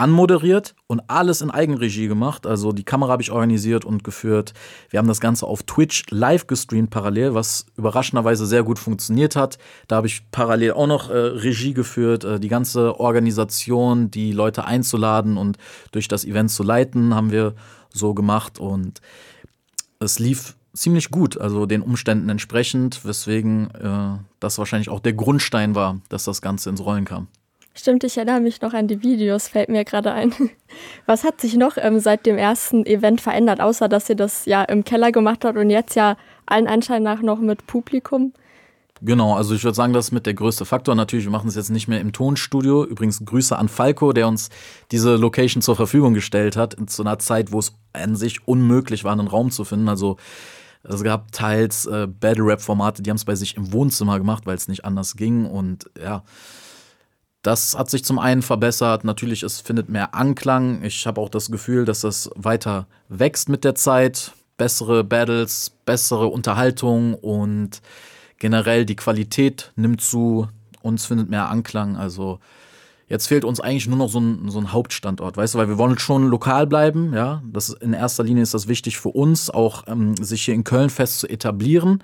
anmoderiert 0.01 0.73
und 0.87 1.01
alles 1.09 1.41
in 1.41 1.51
Eigenregie 1.51 2.07
gemacht. 2.07 2.47
Also 2.47 2.71
die 2.71 2.83
Kamera 2.83 3.11
habe 3.11 3.21
ich 3.21 3.31
organisiert 3.31 3.85
und 3.85 4.03
geführt. 4.03 4.53
Wir 4.89 4.97
haben 4.97 5.07
das 5.07 5.21
Ganze 5.21 5.45
auf 5.45 5.61
Twitch 5.61 6.05
live 6.09 6.47
gestreamt 6.47 6.89
parallel, 6.89 7.35
was 7.35 7.67
überraschenderweise 7.77 8.47
sehr 8.47 8.63
gut 8.63 8.79
funktioniert 8.79 9.35
hat. 9.35 9.59
Da 9.87 9.97
habe 9.97 10.07
ich 10.07 10.23
parallel 10.31 10.71
auch 10.73 10.87
noch 10.87 11.11
äh, 11.11 11.13
Regie 11.13 11.75
geführt. 11.75 12.23
Äh, 12.23 12.39
die 12.39 12.47
ganze 12.47 12.99
Organisation, 12.99 14.09
die 14.09 14.31
Leute 14.31 14.65
einzuladen 14.65 15.37
und 15.37 15.59
durch 15.91 16.07
das 16.07 16.25
Event 16.25 16.49
zu 16.49 16.63
leiten, 16.63 17.13
haben 17.13 17.31
wir 17.31 17.53
so 17.93 18.15
gemacht 18.15 18.57
und 18.59 19.01
es 19.99 20.17
lief 20.17 20.55
ziemlich 20.73 21.11
gut, 21.11 21.39
also 21.39 21.67
den 21.67 21.83
Umständen 21.83 22.29
entsprechend, 22.29 23.05
weswegen 23.05 23.69
äh, 23.75 24.17
das 24.39 24.57
wahrscheinlich 24.57 24.89
auch 24.89 24.99
der 24.99 25.13
Grundstein 25.13 25.75
war, 25.75 26.01
dass 26.09 26.23
das 26.23 26.41
Ganze 26.41 26.71
ins 26.71 26.83
Rollen 26.83 27.05
kam. 27.05 27.27
Stimmt, 27.73 28.03
ich 28.03 28.17
erinnere 28.17 28.41
mich 28.41 28.61
noch 28.61 28.73
an 28.73 28.87
die 28.87 29.01
Videos, 29.01 29.47
fällt 29.47 29.69
mir 29.69 29.85
gerade 29.85 30.11
ein. 30.11 30.33
Was 31.05 31.23
hat 31.23 31.39
sich 31.39 31.55
noch 31.55 31.77
ähm, 31.77 31.99
seit 31.99 32.25
dem 32.25 32.37
ersten 32.37 32.85
Event 32.85 33.21
verändert, 33.21 33.61
außer 33.61 33.87
dass 33.87 34.09
ihr 34.09 34.15
das 34.15 34.45
ja 34.45 34.63
im 34.63 34.83
Keller 34.83 35.11
gemacht 35.11 35.45
habt 35.45 35.57
und 35.57 35.69
jetzt 35.69 35.95
ja 35.95 36.17
allen 36.45 36.67
Anschein 36.67 37.03
nach 37.03 37.21
noch 37.21 37.39
mit 37.39 37.67
Publikum? 37.67 38.33
Genau, 39.03 39.33
also 39.35 39.55
ich 39.55 39.63
würde 39.63 39.73
sagen, 39.73 39.93
das 39.93 40.07
ist 40.07 40.11
mit 40.11 40.27
der 40.27 40.35
größte 40.35 40.63
Faktor. 40.63 40.93
Natürlich, 40.93 41.25
wir 41.25 41.31
machen 41.31 41.47
es 41.47 41.55
jetzt 41.55 41.71
nicht 41.71 41.87
mehr 41.87 41.99
im 42.01 42.13
Tonstudio. 42.13 42.85
Übrigens 42.85 43.25
Grüße 43.25 43.57
an 43.57 43.67
Falco, 43.67 44.13
der 44.13 44.27
uns 44.27 44.49
diese 44.91 45.15
Location 45.15 45.63
zur 45.63 45.75
Verfügung 45.75 46.13
gestellt 46.13 46.55
hat, 46.55 46.77
zu 46.87 47.01
einer 47.01 47.17
Zeit, 47.17 47.51
wo 47.51 47.57
es 47.57 47.73
an 47.93 48.15
sich 48.15 48.47
unmöglich 48.47 49.03
war, 49.03 49.13
einen 49.13 49.27
Raum 49.27 49.49
zu 49.49 49.63
finden. 49.63 49.89
Also 49.89 50.17
es 50.83 51.03
gab 51.03 51.31
teils 51.31 51.87
äh, 51.87 52.07
Battle-Rap-Formate, 52.07 53.01
die 53.01 53.09
haben 53.09 53.17
es 53.17 53.25
bei 53.25 53.35
sich 53.35 53.57
im 53.57 53.73
Wohnzimmer 53.73 54.19
gemacht, 54.19 54.45
weil 54.45 54.55
es 54.55 54.67
nicht 54.67 54.85
anders 54.85 55.15
ging. 55.15 55.45
Und 55.45 55.89
ja, 55.99 56.23
das 57.41 57.77
hat 57.77 57.89
sich 57.89 58.03
zum 58.05 58.19
einen 58.19 58.41
verbessert. 58.41 59.03
Natürlich, 59.03 59.43
es 59.43 59.61
findet 59.61 59.89
mehr 59.89 60.13
Anklang. 60.13 60.83
Ich 60.83 61.07
habe 61.07 61.19
auch 61.19 61.29
das 61.29 61.49
Gefühl, 61.49 61.85
dass 61.85 62.01
das 62.01 62.29
weiter 62.35 62.87
wächst 63.09 63.49
mit 63.49 63.63
der 63.63 63.75
Zeit. 63.75 64.33
Bessere 64.57 65.03
Battles, 65.03 65.71
bessere 65.85 66.27
Unterhaltung 66.27 67.15
und 67.15 67.81
generell 68.37 68.85
die 68.85 68.95
Qualität 68.95 69.71
nimmt 69.75 70.01
zu. 70.01 70.47
Uns 70.81 71.05
findet 71.05 71.29
mehr 71.29 71.49
Anklang. 71.49 71.95
Also 71.95 72.39
Jetzt 73.11 73.27
fehlt 73.27 73.43
uns 73.43 73.59
eigentlich 73.59 73.89
nur 73.89 73.97
noch 73.97 74.07
so 74.07 74.21
ein, 74.21 74.49
so 74.49 74.57
ein 74.57 74.71
Hauptstandort, 74.71 75.35
weißt 75.35 75.53
du, 75.53 75.57
weil 75.57 75.67
wir 75.67 75.77
wollen 75.77 75.99
schon 75.99 76.29
lokal 76.29 76.65
bleiben, 76.65 77.13
ja. 77.13 77.43
Das 77.51 77.67
in 77.67 77.91
erster 77.91 78.23
Linie 78.23 78.41
ist 78.41 78.53
das 78.53 78.69
wichtig 78.69 78.99
für 78.99 79.09
uns, 79.09 79.49
auch 79.49 79.83
ähm, 79.87 80.15
sich 80.15 80.43
hier 80.43 80.53
in 80.53 80.63
Köln 80.63 80.89
fest 80.89 81.19
zu 81.19 81.27
etablieren. 81.27 82.01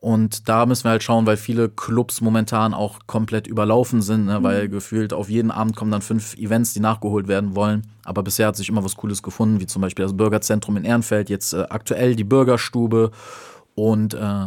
Und 0.00 0.48
da 0.48 0.64
müssen 0.64 0.84
wir 0.84 0.92
halt 0.92 1.02
schauen, 1.02 1.26
weil 1.26 1.36
viele 1.36 1.68
Clubs 1.68 2.20
momentan 2.20 2.72
auch 2.72 3.00
komplett 3.06 3.48
überlaufen 3.48 4.00
sind, 4.00 4.26
ne? 4.26 4.42
weil 4.42 4.68
mhm. 4.68 4.72
gefühlt 4.72 5.12
auf 5.12 5.28
jeden 5.28 5.50
Abend 5.50 5.74
kommen 5.74 5.90
dann 5.90 6.02
fünf 6.02 6.36
Events, 6.36 6.72
die 6.72 6.80
nachgeholt 6.80 7.26
werden 7.26 7.56
wollen. 7.56 7.82
Aber 8.04 8.22
bisher 8.22 8.46
hat 8.46 8.56
sich 8.56 8.68
immer 8.68 8.84
was 8.84 8.96
Cooles 8.96 9.24
gefunden, 9.24 9.60
wie 9.60 9.66
zum 9.66 9.82
Beispiel 9.82 10.04
das 10.04 10.16
Bürgerzentrum 10.16 10.76
in 10.76 10.84
Ehrenfeld, 10.84 11.28
jetzt 11.30 11.52
äh, 11.52 11.66
aktuell 11.68 12.14
die 12.14 12.24
Bürgerstube 12.24 13.10
und 13.74 14.14
äh, 14.14 14.46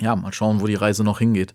ja, 0.00 0.16
mal 0.16 0.32
schauen, 0.32 0.62
wo 0.62 0.66
die 0.66 0.74
Reise 0.76 1.04
noch 1.04 1.18
hingeht. 1.18 1.54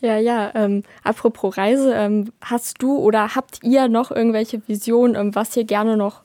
Ja, 0.00 0.16
ja. 0.18 0.52
Ähm, 0.54 0.84
apropos 1.02 1.56
Reise, 1.56 1.92
ähm, 1.94 2.32
hast 2.40 2.80
du 2.80 2.96
oder 2.96 3.34
habt 3.34 3.58
ihr 3.64 3.88
noch 3.88 4.12
irgendwelche 4.12 4.62
Visionen, 4.68 5.16
ähm, 5.16 5.34
was 5.34 5.56
ihr 5.56 5.64
gerne 5.64 5.96
noch 5.96 6.22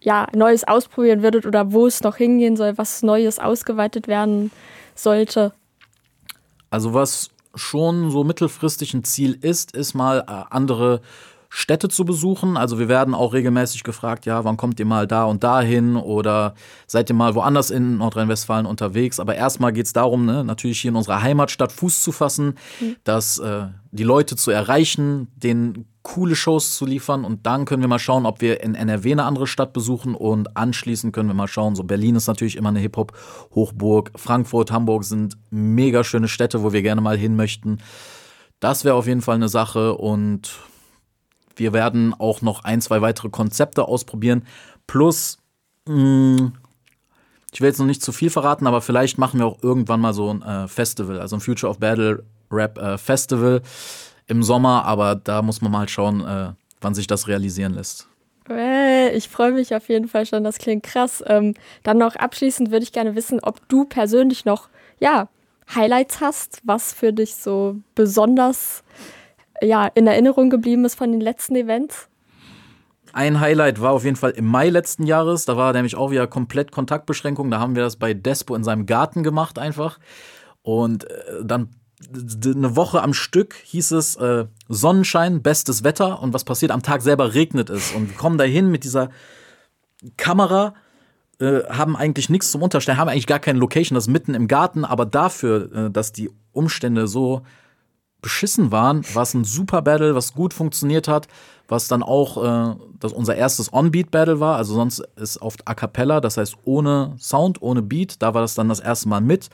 ja, 0.00 0.26
Neues 0.34 0.64
ausprobieren 0.64 1.22
würdet 1.22 1.46
oder 1.46 1.72
wo 1.72 1.86
es 1.86 2.02
noch 2.02 2.16
hingehen 2.16 2.56
soll, 2.56 2.78
was 2.78 3.02
Neues 3.02 3.38
ausgeweitet 3.38 4.08
werden 4.08 4.50
sollte? 4.94 5.52
Also 6.70 6.94
was 6.94 7.30
schon 7.54 8.10
so 8.10 8.24
mittelfristig 8.24 8.94
ein 8.94 9.04
Ziel 9.04 9.38
ist, 9.40 9.74
ist 9.74 9.94
mal 9.94 10.20
äh, 10.20 10.44
andere 10.50 11.00
Städte 11.50 11.88
zu 11.88 12.04
besuchen. 12.04 12.56
Also 12.56 12.78
wir 12.78 12.88
werden 12.88 13.14
auch 13.14 13.32
regelmäßig 13.32 13.82
gefragt, 13.82 14.26
ja, 14.26 14.44
wann 14.44 14.56
kommt 14.56 14.78
ihr 14.80 14.86
mal 14.86 15.06
da 15.06 15.24
und 15.24 15.42
da 15.42 15.62
hin 15.62 15.96
oder 15.96 16.54
seid 16.86 17.10
ihr 17.10 17.14
mal 17.14 17.34
woanders 17.34 17.70
in 17.70 17.98
Nordrhein-Westfalen 17.98 18.66
unterwegs. 18.66 19.18
Aber 19.18 19.34
erstmal 19.34 19.72
geht 19.72 19.86
es 19.86 19.92
darum, 19.92 20.26
ne, 20.26 20.44
natürlich 20.44 20.80
hier 20.80 20.90
in 20.90 20.96
unserer 20.96 21.22
Heimatstadt 21.22 21.72
Fuß 21.72 22.02
zu 22.02 22.12
fassen, 22.12 22.54
mhm. 22.80 22.96
dass 23.04 23.38
äh, 23.38 23.66
die 23.92 24.04
Leute 24.04 24.36
zu 24.36 24.50
erreichen, 24.50 25.28
denen 25.36 25.86
coole 26.08 26.36
Shows 26.36 26.74
zu 26.74 26.86
liefern 26.86 27.26
und 27.26 27.44
dann 27.44 27.66
können 27.66 27.82
wir 27.82 27.88
mal 27.88 27.98
schauen, 27.98 28.24
ob 28.24 28.40
wir 28.40 28.62
in 28.62 28.74
NRW 28.74 29.12
eine 29.12 29.24
andere 29.24 29.46
Stadt 29.46 29.74
besuchen 29.74 30.14
und 30.14 30.56
anschließend 30.56 31.12
können 31.12 31.28
wir 31.28 31.34
mal 31.34 31.48
schauen. 31.48 31.74
So 31.74 31.84
Berlin 31.84 32.16
ist 32.16 32.26
natürlich 32.26 32.56
immer 32.56 32.70
eine 32.70 32.80
Hip-Hop-Hochburg, 32.80 34.12
Frankfurt, 34.16 34.72
Hamburg 34.72 35.04
sind 35.04 35.36
mega 35.50 36.02
schöne 36.04 36.28
Städte, 36.28 36.62
wo 36.62 36.72
wir 36.72 36.80
gerne 36.80 37.02
mal 37.02 37.18
hin 37.18 37.36
möchten. 37.36 37.78
Das 38.58 38.86
wäre 38.86 38.94
auf 38.94 39.06
jeden 39.06 39.20
Fall 39.20 39.34
eine 39.34 39.50
Sache 39.50 39.96
und 39.96 40.58
wir 41.56 41.74
werden 41.74 42.14
auch 42.14 42.40
noch 42.40 42.64
ein, 42.64 42.80
zwei 42.80 43.02
weitere 43.02 43.28
Konzepte 43.28 43.86
ausprobieren. 43.86 44.46
Plus, 44.86 45.36
mh, 45.86 45.94
mm, 45.94 46.52
ich 47.52 47.60
will 47.60 47.68
jetzt 47.68 47.80
noch 47.80 47.86
nicht 47.86 48.02
zu 48.02 48.12
viel 48.12 48.30
verraten, 48.30 48.66
aber 48.66 48.80
vielleicht 48.80 49.18
machen 49.18 49.40
wir 49.40 49.46
auch 49.46 49.62
irgendwann 49.62 50.00
mal 50.00 50.14
so 50.14 50.32
ein 50.32 50.40
äh, 50.40 50.68
Festival, 50.68 51.20
also 51.20 51.36
ein 51.36 51.40
Future 51.40 51.70
of 51.70 51.78
Battle 51.78 52.24
Rap 52.50 52.78
äh, 52.78 52.96
Festival 52.96 53.60
im 54.28 54.42
Sommer, 54.42 54.84
aber 54.84 55.16
da 55.16 55.42
muss 55.42 55.60
man 55.60 55.72
mal 55.72 55.88
schauen, 55.88 56.24
äh, 56.24 56.52
wann 56.80 56.94
sich 56.94 57.06
das 57.06 57.26
realisieren 57.26 57.74
lässt. 57.74 58.08
Äh, 58.48 59.16
ich 59.16 59.28
freue 59.28 59.52
mich 59.52 59.74
auf 59.74 59.88
jeden 59.88 60.08
Fall 60.08 60.26
schon, 60.26 60.44
das 60.44 60.58
klingt 60.58 60.84
krass. 60.84 61.22
Ähm, 61.26 61.54
dann 61.82 61.98
noch 61.98 62.16
abschließend 62.16 62.70
würde 62.70 62.84
ich 62.84 62.92
gerne 62.92 63.14
wissen, 63.14 63.40
ob 63.42 63.68
du 63.68 63.84
persönlich 63.84 64.44
noch, 64.44 64.68
ja, 65.00 65.28
Highlights 65.74 66.20
hast, 66.20 66.62
was 66.64 66.92
für 66.92 67.12
dich 67.12 67.36
so 67.36 67.76
besonders 67.94 68.82
ja, 69.60 69.86
in 69.86 70.06
Erinnerung 70.06 70.50
geblieben 70.50 70.84
ist 70.84 70.94
von 70.94 71.10
den 71.12 71.20
letzten 71.20 71.56
Events? 71.56 72.08
Ein 73.12 73.40
Highlight 73.40 73.80
war 73.80 73.92
auf 73.92 74.04
jeden 74.04 74.16
Fall 74.16 74.30
im 74.32 74.46
Mai 74.46 74.68
letzten 74.68 75.04
Jahres. 75.04 75.44
Da 75.44 75.56
war 75.56 75.72
nämlich 75.72 75.96
auch 75.96 76.10
wieder 76.10 76.26
komplett 76.26 76.72
Kontaktbeschränkung. 76.72 77.50
Da 77.50 77.58
haben 77.58 77.74
wir 77.74 77.82
das 77.82 77.96
bei 77.96 78.14
Despo 78.14 78.54
in 78.54 78.64
seinem 78.64 78.86
Garten 78.86 79.22
gemacht 79.22 79.58
einfach. 79.58 79.98
Und 80.62 81.10
äh, 81.10 81.44
dann 81.44 81.70
eine 82.44 82.76
Woche 82.76 83.02
am 83.02 83.12
Stück 83.12 83.54
hieß 83.64 83.90
es 83.92 84.16
äh, 84.16 84.46
Sonnenschein, 84.68 85.42
bestes 85.42 85.84
Wetter. 85.84 86.22
Und 86.22 86.32
was 86.32 86.44
passiert? 86.44 86.70
Am 86.70 86.82
Tag 86.82 87.02
selber 87.02 87.34
regnet 87.34 87.70
es. 87.70 87.92
Und 87.92 88.10
wir 88.10 88.16
kommen 88.16 88.38
dahin 88.38 88.70
mit 88.70 88.84
dieser 88.84 89.10
Kamera, 90.16 90.74
äh, 91.40 91.64
haben 91.68 91.96
eigentlich 91.96 92.30
nichts 92.30 92.50
zum 92.50 92.62
Unterstellen, 92.62 92.98
haben 92.98 93.08
eigentlich 93.08 93.26
gar 93.26 93.40
keine 93.40 93.58
Location, 93.58 93.94
das 93.94 94.04
ist 94.04 94.12
mitten 94.12 94.34
im 94.34 94.48
Garten. 94.48 94.84
Aber 94.84 95.06
dafür, 95.06 95.72
äh, 95.72 95.90
dass 95.90 96.12
die 96.12 96.30
Umstände 96.52 97.08
so 97.08 97.42
beschissen 98.20 98.72
waren, 98.72 99.04
war 99.14 99.22
es 99.22 99.34
ein 99.34 99.44
super 99.44 99.82
Battle, 99.82 100.14
was 100.14 100.34
gut 100.34 100.52
funktioniert 100.52 101.06
hat, 101.06 101.28
was 101.68 101.86
dann 101.88 102.02
auch 102.02 102.42
äh, 102.42 102.76
das 102.98 103.12
unser 103.12 103.36
erstes 103.36 103.72
On-Beat-Battle 103.72 104.40
war. 104.40 104.56
Also 104.56 104.74
sonst 104.74 105.00
ist 105.16 105.40
oft 105.40 105.66
A 105.68 105.74
Cappella, 105.74 106.20
das 106.20 106.36
heißt 106.36 106.56
ohne 106.64 107.14
Sound, 107.18 107.62
ohne 107.62 107.82
Beat. 107.82 108.20
Da 108.22 108.34
war 108.34 108.42
das 108.42 108.54
dann 108.54 108.68
das 108.68 108.80
erste 108.80 109.08
Mal 109.08 109.20
mit. 109.20 109.50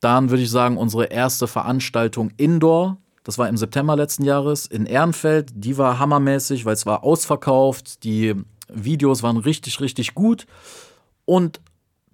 Dann 0.00 0.30
würde 0.30 0.42
ich 0.42 0.50
sagen, 0.50 0.76
unsere 0.76 1.06
erste 1.06 1.46
Veranstaltung 1.46 2.30
Indoor, 2.36 2.98
das 3.24 3.36
war 3.36 3.48
im 3.48 3.56
September 3.56 3.94
letzten 3.94 4.24
Jahres 4.24 4.64
in 4.66 4.86
Ehrenfeld. 4.86 5.50
Die 5.54 5.76
war 5.76 5.98
hammermäßig, 5.98 6.64
weil 6.64 6.72
es 6.72 6.86
war 6.86 7.04
ausverkauft. 7.04 8.02
Die 8.04 8.34
Videos 8.72 9.22
waren 9.22 9.36
richtig, 9.36 9.80
richtig 9.80 10.14
gut. 10.14 10.46
Und 11.26 11.60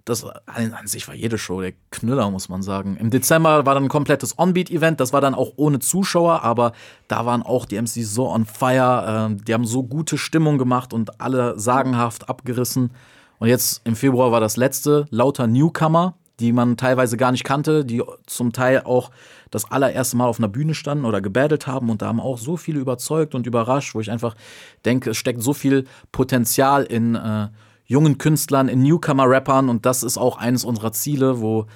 das 0.03 0.23
an, 0.45 0.73
sich 0.85 1.07
war 1.07 1.15
jede 1.15 1.37
Show 1.37 1.61
der 1.61 1.73
Knüller, 1.89 2.29
muss 2.29 2.47
man 2.47 2.61
sagen. 2.61 2.95
Im 2.97 3.09
Dezember 3.09 3.65
war 3.65 3.73
dann 3.73 3.85
ein 3.85 3.89
komplettes 3.89 4.37
On-Beat-Event, 4.37 4.99
das 4.99 5.13
war 5.13 5.21
dann 5.21 5.33
auch 5.33 5.53
ohne 5.55 5.79
Zuschauer, 5.79 6.43
aber 6.43 6.73
da 7.07 7.25
waren 7.25 7.41
auch 7.41 7.65
die 7.65 7.77
MCs 7.81 8.13
so 8.13 8.29
on 8.29 8.45
fire, 8.45 9.31
äh, 9.31 9.43
die 9.43 9.53
haben 9.53 9.65
so 9.65 9.83
gute 9.83 10.17
Stimmung 10.19 10.57
gemacht 10.59 10.93
und 10.93 11.19
alle 11.19 11.59
sagenhaft 11.59 12.29
abgerissen. 12.29 12.91
Und 13.39 13.47
jetzt 13.47 13.81
im 13.83 13.95
Februar 13.95 14.31
war 14.31 14.39
das 14.39 14.57
letzte, 14.57 15.07
lauter 15.09 15.47
Newcomer, 15.47 16.15
die 16.39 16.51
man 16.51 16.77
teilweise 16.77 17.17
gar 17.17 17.31
nicht 17.31 17.43
kannte, 17.43 17.85
die 17.85 18.03
zum 18.25 18.51
Teil 18.51 18.81
auch 18.83 19.11
das 19.51 19.71
allererste 19.71 20.17
Mal 20.17 20.27
auf 20.27 20.39
einer 20.39 20.47
Bühne 20.47 20.73
standen 20.73 21.05
oder 21.05 21.21
gebattelt 21.21 21.67
haben 21.67 21.89
und 21.89 22.01
da 22.01 22.07
haben 22.07 22.19
auch 22.19 22.37
so 22.37 22.57
viele 22.57 22.79
überzeugt 22.79 23.35
und 23.35 23.47
überrascht, 23.47 23.95
wo 23.95 24.01
ich 24.01 24.11
einfach 24.11 24.35
denke, 24.83 25.11
es 25.11 25.17
steckt 25.17 25.41
so 25.41 25.53
viel 25.53 25.85
Potenzial 26.11 26.83
in 26.83 27.15
äh, 27.15 27.47
jungen 27.85 28.17
Künstlern, 28.17 28.67
in 28.67 28.81
Newcomer-Rappern 28.81 29.69
und 29.69 29.85
das 29.85 30.03
ist 30.03 30.17
auch 30.17 30.37
eines 30.37 30.65
unserer 30.65 30.91
Ziele, 30.91 31.39
wo 31.39 31.67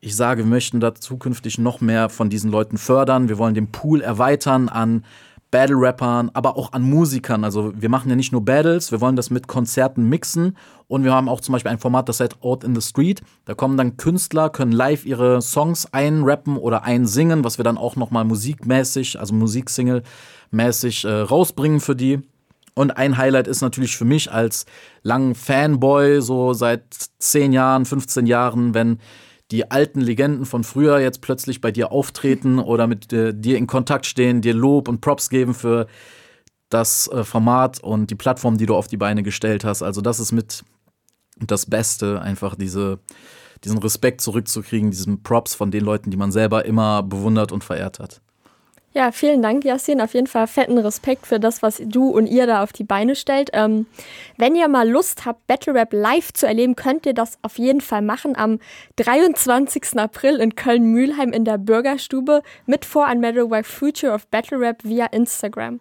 ich 0.00 0.14
sage, 0.14 0.44
wir 0.44 0.50
möchten 0.50 0.78
da 0.78 0.94
zukünftig 0.94 1.58
noch 1.58 1.80
mehr 1.80 2.08
von 2.08 2.30
diesen 2.30 2.52
Leuten 2.52 2.78
fördern. 2.78 3.28
Wir 3.28 3.38
wollen 3.38 3.54
den 3.54 3.72
Pool 3.72 4.00
erweitern 4.00 4.68
an 4.68 5.04
Battle-Rappern, 5.50 6.30
aber 6.34 6.56
auch 6.56 6.72
an 6.72 6.82
Musikern. 6.82 7.44
Also 7.44 7.72
wir 7.74 7.88
machen 7.88 8.10
ja 8.10 8.16
nicht 8.16 8.32
nur 8.32 8.44
Battles, 8.44 8.92
wir 8.92 9.00
wollen 9.00 9.16
das 9.16 9.30
mit 9.30 9.48
Konzerten 9.48 10.08
mixen 10.08 10.56
und 10.88 11.04
wir 11.04 11.12
haben 11.12 11.28
auch 11.28 11.40
zum 11.40 11.54
Beispiel 11.54 11.70
ein 11.70 11.78
Format, 11.78 12.08
das 12.08 12.20
heißt 12.20 12.42
Out 12.42 12.64
in 12.64 12.74
the 12.74 12.82
Street. 12.82 13.22
Da 13.46 13.54
kommen 13.54 13.76
dann 13.76 13.96
Künstler, 13.96 14.50
können 14.50 14.72
live 14.72 15.06
ihre 15.06 15.40
Songs 15.40 15.92
einrappen 15.92 16.56
oder 16.56 16.84
einsingen, 16.84 17.44
was 17.44 17.58
wir 17.58 17.64
dann 17.64 17.78
auch 17.78 17.96
nochmal 17.96 18.24
musikmäßig, 18.24 19.18
also 19.18 19.34
Musiksingle-mäßig 19.34 21.06
äh, 21.06 21.20
rausbringen 21.22 21.80
für 21.80 21.96
die. 21.96 22.20
Und 22.74 22.96
ein 22.96 23.18
Highlight 23.18 23.48
ist 23.48 23.60
natürlich 23.60 23.96
für 23.96 24.04
mich 24.04 24.30
als 24.30 24.64
langen 25.02 25.34
Fanboy, 25.34 26.20
so 26.20 26.52
seit 26.52 26.84
10 27.18 27.52
Jahren, 27.52 27.84
15 27.84 28.26
Jahren, 28.26 28.72
wenn 28.72 29.00
die 29.50 29.70
alten 29.70 30.00
Legenden 30.00 30.44
von 30.44 30.62
früher 30.62 30.98
jetzt 30.98 31.22
plötzlich 31.22 31.60
bei 31.60 31.72
dir 31.72 31.90
auftreten 31.90 32.58
oder 32.58 32.86
mit 32.86 33.12
äh, 33.12 33.32
dir 33.34 33.56
in 33.56 33.66
Kontakt 33.66 34.06
stehen, 34.06 34.42
dir 34.42 34.54
Lob 34.54 34.88
und 34.88 35.00
Props 35.00 35.30
geben 35.30 35.54
für 35.54 35.86
das 36.68 37.08
äh, 37.08 37.24
Format 37.24 37.80
und 37.80 38.10
die 38.10 38.14
Plattform, 38.14 38.58
die 38.58 38.66
du 38.66 38.76
auf 38.76 38.88
die 38.88 38.98
Beine 38.98 39.22
gestellt 39.22 39.64
hast. 39.64 39.82
Also 39.82 40.00
das 40.00 40.20
ist 40.20 40.32
mit 40.32 40.64
das 41.40 41.66
Beste, 41.66 42.20
einfach 42.20 42.56
diese, 42.56 42.98
diesen 43.64 43.78
Respekt 43.78 44.20
zurückzukriegen, 44.20 44.90
diesen 44.90 45.22
Props 45.22 45.54
von 45.54 45.70
den 45.70 45.84
Leuten, 45.84 46.10
die 46.10 46.16
man 46.16 46.32
selber 46.32 46.64
immer 46.64 47.02
bewundert 47.02 47.52
und 47.52 47.64
verehrt 47.64 48.00
hat. 48.00 48.20
Ja, 48.94 49.12
vielen 49.12 49.42
Dank, 49.42 49.64
Yasin. 49.64 50.00
Auf 50.00 50.14
jeden 50.14 50.26
Fall 50.26 50.46
fetten 50.46 50.78
Respekt 50.78 51.26
für 51.26 51.38
das, 51.38 51.62
was 51.62 51.80
du 51.84 52.08
und 52.08 52.26
ihr 52.26 52.46
da 52.46 52.62
auf 52.62 52.72
die 52.72 52.84
Beine 52.84 53.14
stellt. 53.16 53.50
Ähm, 53.52 53.86
wenn 54.38 54.56
ihr 54.56 54.66
mal 54.66 54.88
Lust 54.88 55.26
habt, 55.26 55.46
Battle 55.46 55.74
Rap 55.74 55.92
live 55.92 56.32
zu 56.32 56.46
erleben, 56.46 56.74
könnt 56.74 57.04
ihr 57.04 57.12
das 57.12 57.38
auf 57.42 57.58
jeden 57.58 57.82
Fall 57.82 58.02
machen 58.02 58.34
am 58.34 58.58
23. 58.96 59.98
April 59.98 60.36
in 60.36 60.54
Köln-Mühlheim 60.54 61.32
in 61.32 61.44
der 61.44 61.58
Bürgerstube 61.58 62.42
mit 62.64 62.86
Voranmeldung 62.86 63.50
bei 63.50 63.62
Future 63.62 64.12
of 64.14 64.26
Battle 64.28 64.58
Rap 64.58 64.82
via 64.82 65.06
Instagram. 65.06 65.80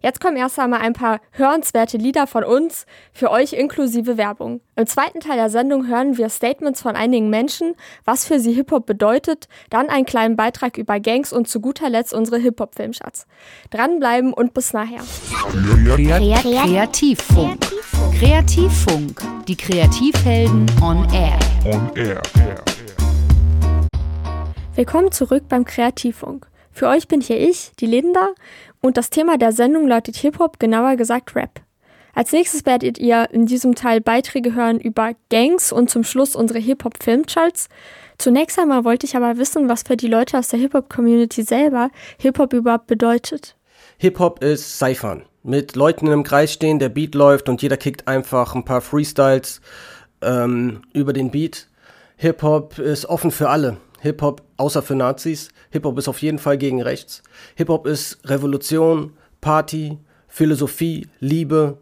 Jetzt 0.00 0.20
kommen 0.20 0.36
erst 0.36 0.58
einmal 0.58 0.80
ein 0.80 0.92
paar 0.92 1.20
hörenswerte 1.32 1.96
Lieder 1.96 2.26
von 2.26 2.44
uns, 2.44 2.86
für 3.12 3.30
euch 3.30 3.52
inklusive 3.52 4.16
Werbung. 4.16 4.60
Im 4.76 4.86
zweiten 4.86 5.20
Teil 5.20 5.36
der 5.36 5.50
Sendung 5.50 5.86
hören 5.86 6.16
wir 6.16 6.28
Statements 6.28 6.82
von 6.82 6.96
einigen 6.96 7.30
Menschen, 7.30 7.74
was 8.04 8.24
für 8.24 8.38
sie 8.38 8.52
Hip-Hop 8.52 8.86
bedeutet, 8.86 9.48
dann 9.70 9.88
einen 9.88 10.06
kleinen 10.06 10.36
Beitrag 10.36 10.78
über 10.78 11.00
Gangs 11.00 11.32
und 11.32 11.48
zu 11.48 11.60
guter 11.60 11.90
Letzt 11.90 12.14
unsere 12.14 12.38
Hip-Hop-Filmschatz. 12.38 13.26
Dranbleiben 13.70 14.32
und 14.32 14.54
bis 14.54 14.72
nachher. 14.72 15.02
Kreativfunk. 16.62 17.58
Kreativfunk. 18.18 19.22
Die 19.46 19.56
Kreativhelden 19.56 20.66
on 20.82 21.06
Air. 21.12 21.38
On 21.64 21.90
Air. 21.96 22.22
Willkommen 24.74 25.10
zurück 25.10 25.44
beim 25.48 25.64
Kreativfunk. 25.64 26.46
Für 26.70 26.86
euch 26.86 27.08
bin 27.08 27.20
hier 27.20 27.40
ich, 27.40 27.72
die 27.80 27.86
Linda, 27.86 28.28
und 28.80 28.96
das 28.96 29.10
Thema 29.10 29.38
der 29.38 29.52
Sendung 29.52 29.86
lautet 29.86 30.16
Hip-Hop, 30.16 30.58
genauer 30.58 30.96
gesagt 30.96 31.34
Rap. 31.34 31.60
Als 32.14 32.32
nächstes 32.32 32.66
werdet 32.66 32.98
ihr 32.98 33.28
in 33.30 33.46
diesem 33.46 33.74
Teil 33.74 34.00
Beiträge 34.00 34.54
hören 34.54 34.80
über 34.80 35.12
Gangs 35.30 35.70
und 35.70 35.88
zum 35.88 36.04
Schluss 36.04 36.34
unsere 36.34 36.58
Hip-Hop-Filmcharts. 36.58 37.68
Zunächst 38.18 38.58
einmal 38.58 38.84
wollte 38.84 39.06
ich 39.06 39.16
aber 39.16 39.38
wissen, 39.38 39.68
was 39.68 39.84
für 39.84 39.96
die 39.96 40.08
Leute 40.08 40.38
aus 40.38 40.48
der 40.48 40.58
Hip-Hop-Community 40.58 41.42
selber 41.42 41.90
Hip-Hop 42.18 42.52
überhaupt 42.52 42.88
bedeutet. 42.88 43.54
Hip-Hop 43.98 44.42
ist 44.42 44.78
Cyphern. 44.78 45.22
Mit 45.44 45.76
Leuten 45.76 46.06
in 46.06 46.12
einem 46.12 46.24
Kreis 46.24 46.52
stehen, 46.52 46.78
der 46.78 46.88
Beat 46.88 47.14
läuft 47.14 47.48
und 47.48 47.62
jeder 47.62 47.76
kickt 47.76 48.08
einfach 48.08 48.54
ein 48.54 48.64
paar 48.64 48.80
Freestyles 48.80 49.60
ähm, 50.20 50.82
über 50.92 51.12
den 51.12 51.30
Beat. 51.30 51.68
Hip-Hop 52.16 52.78
ist 52.78 53.06
offen 53.06 53.30
für 53.30 53.48
alle. 53.48 53.76
Hip-Hop, 54.00 54.42
außer 54.56 54.82
für 54.82 54.94
Nazis. 54.94 55.48
Hip-Hop 55.70 55.98
ist 55.98 56.08
auf 56.08 56.22
jeden 56.22 56.38
Fall 56.38 56.58
gegen 56.58 56.82
rechts. 56.82 57.22
Hip-Hop 57.56 57.86
ist 57.86 58.18
Revolution, 58.28 59.16
Party, 59.40 59.98
Philosophie, 60.28 61.08
Liebe 61.20 61.78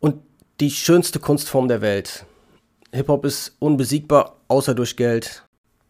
und 0.00 0.22
die 0.60 0.70
schönste 0.70 1.18
Kunstform 1.18 1.68
der 1.68 1.80
Welt. 1.80 2.24
Hip-Hop 2.92 3.24
ist 3.24 3.56
unbesiegbar, 3.58 4.36
außer 4.48 4.74
durch 4.74 4.96
Geld, 4.96 5.44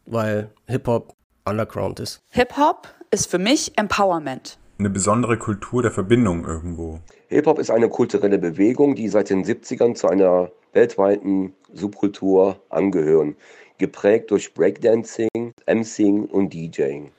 weil 0.06 0.50
Hip-Hop 0.66 1.14
Underground 1.44 2.00
ist. 2.00 2.20
Hip-Hop 2.30 2.88
ist 3.11 3.30
für 3.30 3.38
mich 3.38 3.76
Empowerment. 3.76 4.58
Eine 4.78 4.90
besondere 4.90 5.38
Kultur 5.38 5.82
der 5.82 5.92
Verbindung 5.92 6.44
irgendwo. 6.44 7.00
Hip-Hop 7.28 7.58
ist 7.58 7.70
eine 7.70 7.88
kulturelle 7.88 8.38
Bewegung, 8.38 8.94
die 8.94 9.08
seit 9.08 9.30
den 9.30 9.44
70ern 9.44 9.94
zu 9.94 10.08
einer 10.08 10.50
weltweiten 10.73 11.54
Subkultur 11.73 12.61
angehören, 12.70 13.37
geprägt 13.78 14.31
durch 14.31 14.54
Breakdancing, 14.54 15.52
MCing 15.66 16.25
und 16.26 16.52
DJing. 16.52 17.11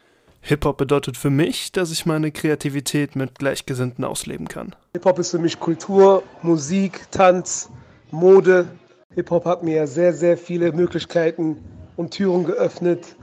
Hip-Hop 0.42 0.78
bedeutet 0.78 1.18
für 1.18 1.32
mich, 1.32 1.72
dass 1.72 1.92
ich 1.92 2.06
meine 2.06 2.32
Kreativität 2.32 3.16
mit 3.16 3.40
Gleichgesinnten 3.40 4.04
ausleben 4.04 4.48
kann. 4.48 4.76
Hip-Hop 4.94 5.18
ist 5.18 5.32
für 5.32 5.40
mich 5.40 5.60
Kultur, 5.60 6.22
Musik, 6.44 7.08
Tanz, 7.10 7.72
Mode. 8.12 8.68
Hip-Hop 9.16 9.46
hat 9.46 9.64
mir 9.64 9.88
sehr, 9.88 10.14
sehr 10.14 10.38
viele 10.38 10.72
Möglichkeiten 10.72 11.58
und 11.96 12.12
Türen 12.12 12.46
geöffnet 12.46 13.16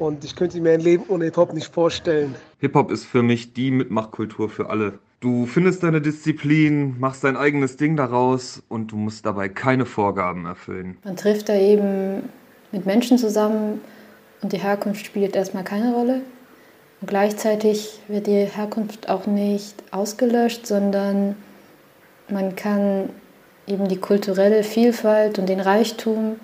und 0.00 0.24
ich 0.24 0.34
könnte 0.34 0.60
mir 0.60 0.72
ein 0.72 0.80
Leben 0.80 1.04
ohne 1.08 1.26
Hip-Hop 1.26 1.52
nicht 1.52 1.72
vorstellen. 1.72 2.34
Hip-Hop 2.58 2.90
ist 2.90 3.04
für 3.04 3.22
mich 3.22 3.52
die 3.52 3.70
Mitmachkultur 3.70 4.48
für 4.48 4.68
alle. 4.68 4.98
Du 5.20 5.46
findest 5.46 5.82
deine 5.82 6.00
Disziplin, 6.00 6.98
machst 6.98 7.24
dein 7.24 7.36
eigenes 7.36 7.76
Ding 7.76 7.96
daraus 7.96 8.62
und 8.68 8.92
du 8.92 8.96
musst 8.96 9.24
dabei 9.24 9.48
keine 9.48 9.86
Vorgaben 9.86 10.44
erfüllen. 10.44 10.98
Man 11.04 11.16
trifft 11.16 11.48
da 11.48 11.54
eben 11.56 12.24
mit 12.74 12.86
Menschen 12.86 13.16
zusammen 13.18 13.80
und 14.42 14.52
die 14.52 14.58
Herkunft 14.58 15.06
spielt 15.06 15.36
erstmal 15.36 15.64
keine 15.64 15.94
Rolle. 15.94 16.20
Und 17.00 17.08
gleichzeitig 17.08 18.00
wird 18.08 18.26
die 18.26 18.44
Herkunft 18.44 19.08
auch 19.08 19.26
nicht 19.26 19.76
ausgelöscht, 19.90 20.66
sondern 20.66 21.36
man 22.28 22.56
kann 22.56 23.10
eben 23.66 23.88
die 23.88 23.96
kulturelle 23.96 24.62
Vielfalt 24.62 25.38
und 25.38 25.48
den 25.48 25.60
Reichtum 25.60 26.36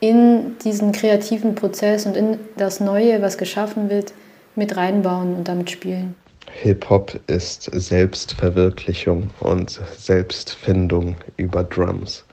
in 0.00 0.56
diesen 0.64 0.92
kreativen 0.92 1.54
Prozess 1.54 2.06
und 2.06 2.16
in 2.16 2.38
das 2.56 2.80
Neue, 2.80 3.22
was 3.22 3.38
geschaffen 3.38 3.90
wird, 3.90 4.12
mit 4.56 4.76
reinbauen 4.76 5.36
und 5.36 5.48
damit 5.48 5.70
spielen. 5.70 6.14
Hip-Hop 6.62 7.18
ist 7.26 7.64
Selbstverwirklichung 7.72 9.30
und 9.40 9.80
Selbstfindung 9.96 11.16
über 11.36 11.64
Drums. 11.64 12.24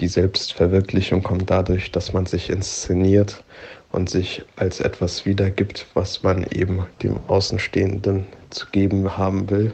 Die 0.00 0.08
Selbstverwirklichung 0.08 1.22
kommt 1.22 1.50
dadurch, 1.50 1.92
dass 1.92 2.12
man 2.12 2.26
sich 2.26 2.50
inszeniert 2.50 3.44
und 3.92 4.10
sich 4.10 4.42
als 4.56 4.80
etwas 4.80 5.24
wiedergibt, 5.24 5.86
was 5.94 6.22
man 6.24 6.44
eben 6.50 6.84
dem 7.02 7.18
Außenstehenden 7.28 8.26
zu 8.50 8.66
geben 8.72 9.16
haben 9.16 9.48
will. 9.50 9.72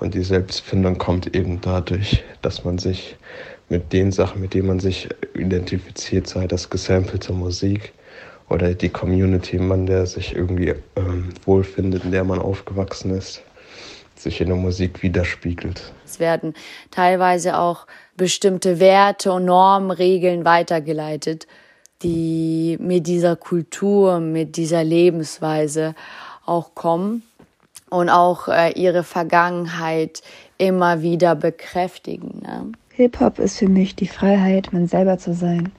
Und 0.00 0.14
die 0.14 0.22
Selbstfindung 0.22 0.98
kommt 0.98 1.36
eben 1.36 1.60
dadurch, 1.60 2.24
dass 2.42 2.64
man 2.64 2.78
sich 2.78 3.16
mit 3.68 3.92
den 3.92 4.10
Sachen, 4.10 4.40
mit 4.40 4.54
denen 4.54 4.66
man 4.66 4.80
sich 4.80 5.08
identifiziert, 5.34 6.26
sei 6.26 6.46
das 6.46 6.68
gesampelte 6.68 7.32
Musik 7.32 7.92
oder 8.48 8.74
die 8.74 8.88
Community, 8.88 9.58
man 9.58 9.86
der 9.86 10.06
sich 10.06 10.34
irgendwie 10.34 10.74
ähm, 10.96 11.28
wohlfindet, 11.44 12.04
in 12.04 12.12
der 12.12 12.24
man 12.24 12.38
aufgewachsen 12.40 13.10
ist, 13.16 13.42
sich 14.16 14.40
in 14.40 14.48
der 14.48 14.56
Musik 14.56 15.02
widerspiegelt. 15.02 15.92
Es 16.04 16.18
werden 16.18 16.54
teilweise 16.90 17.58
auch 17.58 17.86
bestimmte 18.18 18.80
Werte 18.80 19.32
und 19.32 19.46
Normen, 19.46 19.90
Regeln 19.90 20.44
weitergeleitet, 20.44 21.46
die 22.02 22.76
mit 22.80 23.06
dieser 23.06 23.36
Kultur, 23.36 24.20
mit 24.20 24.56
dieser 24.56 24.84
Lebensweise 24.84 25.94
auch 26.44 26.74
kommen 26.74 27.22
und 27.88 28.10
auch 28.10 28.48
äh, 28.48 28.72
ihre 28.72 29.04
Vergangenheit 29.04 30.22
immer 30.58 31.00
wieder 31.00 31.34
bekräftigen. 31.34 32.42
Ne? 32.42 32.72
Hip-Hop 32.90 33.38
ist 33.38 33.58
für 33.58 33.68
mich 33.68 33.96
die 33.96 34.08
Freiheit, 34.08 34.72
man 34.72 34.88
selber 34.88 35.18
zu 35.18 35.32
sein 35.32 35.72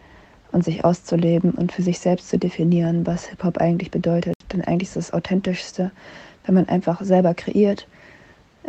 und 0.52 0.64
sich 0.64 0.84
auszuleben 0.84 1.52
und 1.52 1.72
für 1.72 1.84
sich 1.84 2.00
selbst 2.00 2.30
zu 2.30 2.40
definieren, 2.40 3.06
was 3.06 3.26
Hip-Hop 3.28 3.60
eigentlich 3.60 3.92
bedeutet. 3.92 4.34
Denn 4.52 4.64
eigentlich 4.64 4.90
ist 4.90 4.96
das 4.96 5.14
Authentischste, 5.14 5.92
wenn 6.46 6.56
man 6.56 6.68
einfach 6.68 7.02
selber 7.02 7.34
kreiert, 7.34 7.88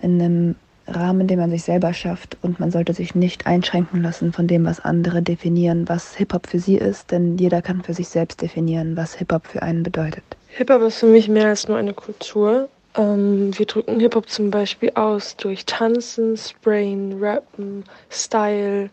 in 0.02 0.20
einem 0.20 0.56
Rahmen, 0.94 1.26
den 1.26 1.38
man 1.38 1.50
sich 1.50 1.62
selber 1.62 1.92
schafft 1.92 2.36
und 2.42 2.60
man 2.60 2.70
sollte 2.70 2.92
sich 2.92 3.14
nicht 3.14 3.46
einschränken 3.46 4.02
lassen 4.02 4.32
von 4.32 4.46
dem, 4.46 4.64
was 4.64 4.80
andere 4.80 5.22
definieren, 5.22 5.88
was 5.88 6.14
Hip-Hop 6.16 6.46
für 6.46 6.58
sie 6.58 6.76
ist, 6.76 7.10
denn 7.10 7.38
jeder 7.38 7.62
kann 7.62 7.82
für 7.82 7.94
sich 7.94 8.08
selbst 8.08 8.42
definieren, 8.42 8.96
was 8.96 9.14
Hip-Hop 9.14 9.46
für 9.46 9.62
einen 9.62 9.82
bedeutet. 9.82 10.24
Hip-Hop 10.48 10.82
ist 10.82 10.98
für 10.98 11.06
mich 11.06 11.28
mehr 11.28 11.48
als 11.48 11.68
nur 11.68 11.76
eine 11.76 11.94
Kultur. 11.94 12.68
Ähm, 12.96 13.56
wir 13.56 13.66
drücken 13.66 14.00
Hip-Hop 14.00 14.28
zum 14.28 14.50
Beispiel 14.50 14.90
aus 14.94 15.36
durch 15.36 15.64
Tanzen, 15.64 16.36
Sprayen, 16.36 17.22
Rappen, 17.22 17.84
Style, 18.10 18.90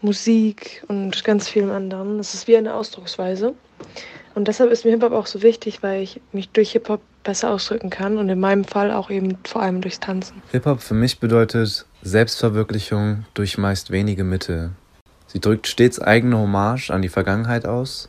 Musik 0.00 0.84
und 0.88 1.24
ganz 1.24 1.48
vielem 1.48 1.70
anderen. 1.70 2.18
Das 2.18 2.34
ist 2.34 2.48
wie 2.48 2.56
eine 2.56 2.74
Ausdrucksweise. 2.74 3.54
Und 4.34 4.48
deshalb 4.48 4.70
ist 4.70 4.84
mir 4.84 4.90
Hip-Hop 4.90 5.12
auch 5.12 5.26
so 5.26 5.42
wichtig, 5.42 5.82
weil 5.82 6.02
ich 6.02 6.20
mich 6.32 6.50
durch 6.50 6.72
Hip-Hop 6.72 7.00
besser 7.24 7.50
ausdrücken 7.50 7.90
kann 7.90 8.18
und 8.18 8.28
in 8.28 8.38
meinem 8.38 8.64
Fall 8.64 8.92
auch 8.92 9.10
eben 9.10 9.38
vor 9.44 9.62
allem 9.62 9.80
durchs 9.80 10.00
Tanzen. 10.00 10.42
Hip-Hop 10.52 10.80
für 10.80 10.94
mich 10.94 11.18
bedeutet 11.18 11.86
Selbstverwirklichung 12.02 13.24
durch 13.34 13.58
meist 13.58 13.90
wenige 13.90 14.24
Mittel. 14.24 14.70
Sie 15.26 15.40
drückt 15.40 15.66
stets 15.66 16.00
eigene 16.00 16.38
Hommage 16.38 16.90
an 16.90 17.02
die 17.02 17.08
Vergangenheit 17.08 17.66
aus 17.66 18.08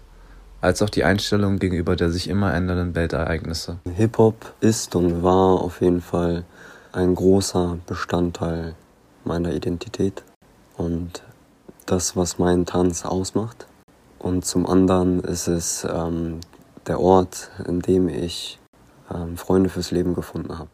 als 0.62 0.82
auch 0.82 0.90
die 0.90 1.04
Einstellung 1.04 1.60
gegenüber 1.60 1.96
der 1.96 2.10
sich 2.10 2.28
immer 2.28 2.54
ändernden 2.54 2.96
Weltereignisse. 2.96 3.78
Hip-Hop 3.96 4.54
ist 4.62 4.96
und 4.96 5.22
war 5.22 5.62
auf 5.62 5.82
jeden 5.82 6.02
Fall 6.02 6.44
ein 6.92 7.14
großer 7.14 7.78
Bestandteil 7.86 8.74
meiner 9.24 9.54
Identität 9.54 10.24
und 10.78 11.24
das, 11.86 12.16
was 12.16 12.40
meinen 12.40 12.66
Tanz 12.66 13.06
ausmacht. 13.06 13.68
Und 14.18 14.46
zum 14.46 14.66
anderen 14.66 15.20
ist 15.20 15.48
es 15.48 15.86
ähm, 15.88 16.40
der 16.88 17.00
Ort, 17.00 17.52
in 17.68 17.82
dem 17.82 18.10
ich 18.10 18.60
ähm, 19.16 19.38
Freunde 19.38 19.70
fürs 19.70 19.92
Leben 19.92 20.14
gefunden 20.14 20.58
habe. 20.58 20.70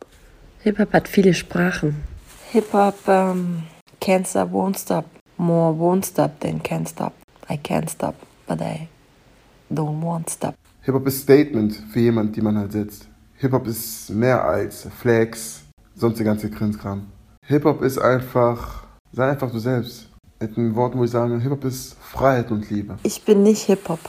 Hip-Hop 0.64 0.94
hat 0.94 1.08
viele 1.08 1.34
Sprachen. 1.34 2.04
Hip-Hop 2.52 3.08
um, 3.08 3.14
ähm, 3.14 3.64
can't 4.02 4.28
stop, 4.28 4.52
won't 4.52 4.78
stop. 4.78 5.06
More 5.38 5.74
won't 5.74 6.06
stop 6.06 6.40
than 6.40 6.62
can't 6.62 6.88
stop. 6.88 7.14
I 7.50 7.58
can't 7.58 7.90
stop, 7.90 8.16
but 8.48 8.62
I 8.62 8.88
don't 9.72 10.02
want 10.02 10.30
stop. 10.30 10.56
Hip-Hop 10.82 11.08
ist 11.08 11.22
Statement 11.22 11.76
für 11.92 12.00
jemanden, 12.00 12.34
die 12.34 12.42
man 12.42 12.58
halt 12.58 12.72
setzt. 12.72 13.08
Hip-Hop 13.38 13.66
ist 13.68 14.10
mehr 14.12 14.44
als 14.44 14.88
Flex, 15.00 15.64
sonst 15.96 16.18
der 16.18 16.26
ganze 16.26 16.50
Krimskram. 16.50 17.08
Hip-Hop 17.48 17.82
ist 17.82 17.98
einfach, 17.98 18.84
sei 19.12 19.30
einfach 19.30 19.52
du 19.52 19.60
selbst. 19.60 20.08
Mit 20.40 20.58
einem 20.58 20.76
Wort 20.76 20.96
muss 20.96 21.08
ich 21.08 21.12
sagen, 21.12 21.40
Hip-Hop 21.40 21.64
ist 21.66 21.98
Freiheit 22.00 22.52
und 22.52 22.70
Liebe. 22.70 22.98
Ich 23.04 23.24
bin 23.24 23.44
nicht 23.44 23.64
Hip-Hop. 23.64 24.00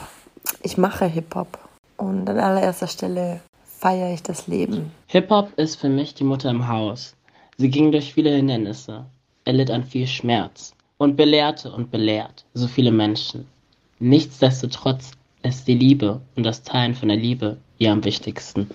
Ich 0.62 0.76
mache 0.76 1.06
Hip-Hop. 1.06 1.58
Und 1.96 2.28
an 2.28 2.38
allererster 2.38 2.88
Stelle 2.88 3.40
feiere 3.82 4.14
ich 4.14 4.22
das 4.22 4.46
Leben. 4.46 4.92
Hip-Hop 5.08 5.58
ist 5.58 5.74
für 5.74 5.88
mich 5.88 6.14
die 6.14 6.22
Mutter 6.22 6.48
im 6.50 6.68
Haus. 6.68 7.16
Sie 7.56 7.68
ging 7.68 7.90
durch 7.90 8.14
viele 8.14 8.30
Hindernisse, 8.30 9.06
erlitt 9.44 9.72
an 9.72 9.82
viel 9.82 10.06
Schmerz 10.06 10.72
und 10.98 11.16
belehrte 11.16 11.72
und 11.72 11.90
belehrt 11.90 12.44
so 12.54 12.68
viele 12.68 12.92
Menschen. 12.92 13.48
Nichtsdestotrotz 13.98 15.10
ist 15.42 15.66
die 15.66 15.74
Liebe 15.74 16.20
und 16.36 16.44
das 16.44 16.62
Teilen 16.62 16.94
von 16.94 17.08
der 17.08 17.16
Liebe 17.16 17.56
ihr 17.78 17.90
am 17.90 18.04
wichtigsten. 18.04 18.70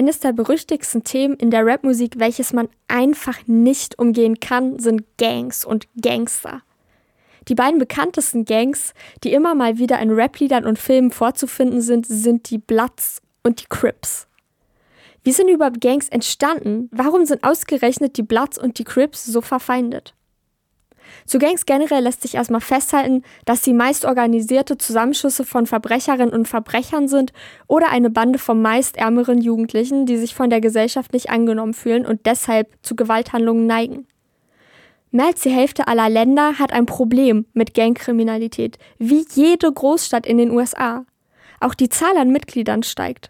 Eines 0.00 0.18
der 0.18 0.32
berüchtigsten 0.32 1.04
Themen 1.04 1.34
in 1.34 1.50
der 1.50 1.66
Rapmusik, 1.66 2.14
welches 2.16 2.54
man 2.54 2.70
einfach 2.88 3.36
nicht 3.46 3.98
umgehen 3.98 4.40
kann, 4.40 4.78
sind 4.78 5.04
Gangs 5.18 5.62
und 5.62 5.88
Gangster. 6.00 6.62
Die 7.48 7.54
beiden 7.54 7.78
bekanntesten 7.78 8.46
Gangs, 8.46 8.94
die 9.22 9.34
immer 9.34 9.54
mal 9.54 9.76
wieder 9.76 9.98
in 9.98 10.10
Rapliedern 10.10 10.64
und 10.64 10.78
Filmen 10.78 11.10
vorzufinden 11.10 11.82
sind, 11.82 12.06
sind 12.06 12.48
die 12.48 12.56
Bloods 12.56 13.20
und 13.42 13.60
die 13.60 13.66
Crips. 13.68 14.26
Wie 15.22 15.32
sind 15.32 15.50
überhaupt 15.50 15.82
Gangs 15.82 16.08
entstanden? 16.08 16.88
Warum 16.92 17.26
sind 17.26 17.44
ausgerechnet 17.44 18.16
die 18.16 18.22
Bloods 18.22 18.56
und 18.56 18.78
die 18.78 18.84
Crips 18.84 19.26
so 19.26 19.42
verfeindet? 19.42 20.14
Zu 21.26 21.38
Gangs 21.38 21.66
generell 21.66 22.02
lässt 22.02 22.22
sich 22.22 22.34
erstmal 22.34 22.60
festhalten, 22.60 23.22
dass 23.44 23.64
sie 23.64 23.72
meist 23.72 24.04
organisierte 24.04 24.78
Zusammenschüsse 24.78 25.44
von 25.44 25.66
Verbrecherinnen 25.66 26.34
und 26.34 26.48
Verbrechern 26.48 27.08
sind 27.08 27.32
oder 27.66 27.90
eine 27.90 28.10
Bande 28.10 28.38
von 28.38 28.60
meist 28.60 28.96
ärmeren 28.96 29.40
Jugendlichen, 29.40 30.06
die 30.06 30.16
sich 30.16 30.34
von 30.34 30.50
der 30.50 30.60
Gesellschaft 30.60 31.12
nicht 31.12 31.30
angenommen 31.30 31.74
fühlen 31.74 32.06
und 32.06 32.26
deshalb 32.26 32.68
zu 32.82 32.96
Gewalthandlungen 32.96 33.66
neigen. 33.66 34.06
Mehr 35.12 35.26
als 35.26 35.40
die 35.40 35.50
Hälfte 35.50 35.88
aller 35.88 36.08
Länder 36.08 36.58
hat 36.58 36.72
ein 36.72 36.86
Problem 36.86 37.46
mit 37.52 37.74
Gangkriminalität, 37.74 38.78
wie 38.98 39.26
jede 39.34 39.72
Großstadt 39.72 40.24
in 40.24 40.38
den 40.38 40.50
USA. 40.52 41.04
Auch 41.58 41.74
die 41.74 41.88
Zahl 41.88 42.16
an 42.16 42.30
Mitgliedern 42.30 42.84
steigt. 42.84 43.28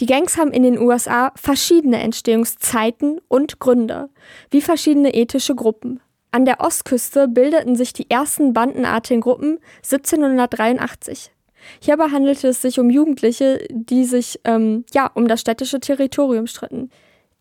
Die 0.00 0.06
Gangs 0.06 0.36
haben 0.36 0.52
in 0.52 0.62
den 0.62 0.78
USA 0.78 1.32
verschiedene 1.34 2.00
Entstehungszeiten 2.00 3.20
und 3.28 3.58
Gründe, 3.58 4.10
wie 4.50 4.60
verschiedene 4.60 5.14
ethische 5.14 5.54
Gruppen. 5.54 6.00
An 6.34 6.46
der 6.46 6.60
Ostküste 6.60 7.28
bildeten 7.28 7.76
sich 7.76 7.92
die 7.92 8.10
ersten 8.10 8.54
bandenartigen 8.54 9.20
Gruppen 9.20 9.58
1783. 9.84 11.30
Hierbei 11.78 12.08
handelte 12.08 12.48
es 12.48 12.62
sich 12.62 12.80
um 12.80 12.88
Jugendliche, 12.88 13.66
die 13.70 14.04
sich 14.04 14.40
ähm, 14.44 14.84
ja 14.94 15.10
um 15.14 15.28
das 15.28 15.42
städtische 15.42 15.78
Territorium 15.78 16.46
stritten. 16.46 16.90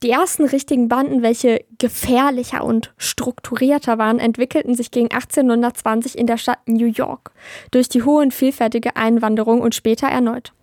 Die 0.04 0.10
ersten 0.10 0.44
richtigen 0.44 0.90
Banden, 0.90 1.22
welche 1.22 1.64
gefährlicher 1.78 2.66
und 2.66 2.92
strukturierter 2.98 3.98
waren, 3.98 4.20
entwickelten 4.20 4.76
sich 4.76 4.92
gegen 4.92 5.12
1820 5.12 6.18
in 6.18 6.28
der 6.28 6.38
Stadt 6.38 6.60
New 6.66 6.88
York 6.88 7.32
durch 7.72 7.88
die 7.88 8.04
hohe 8.04 8.22
und 8.22 8.34
vielfältige 8.34 8.98
Einwanderung 8.98 9.62
und 9.62 9.74
später 9.74 10.08
erneut. 10.08 10.54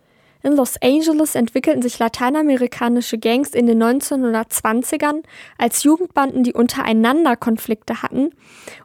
In 0.42 0.54
Los 0.54 0.76
Angeles 0.80 1.34
entwickelten 1.34 1.82
sich 1.82 1.98
lateinamerikanische 1.98 3.18
Gangs 3.18 3.50
in 3.50 3.66
den 3.66 3.82
1920ern 3.82 5.24
als 5.58 5.82
Jugendbanden, 5.82 6.44
die 6.44 6.54
untereinander 6.54 7.36
Konflikte 7.36 8.02
hatten 8.02 8.30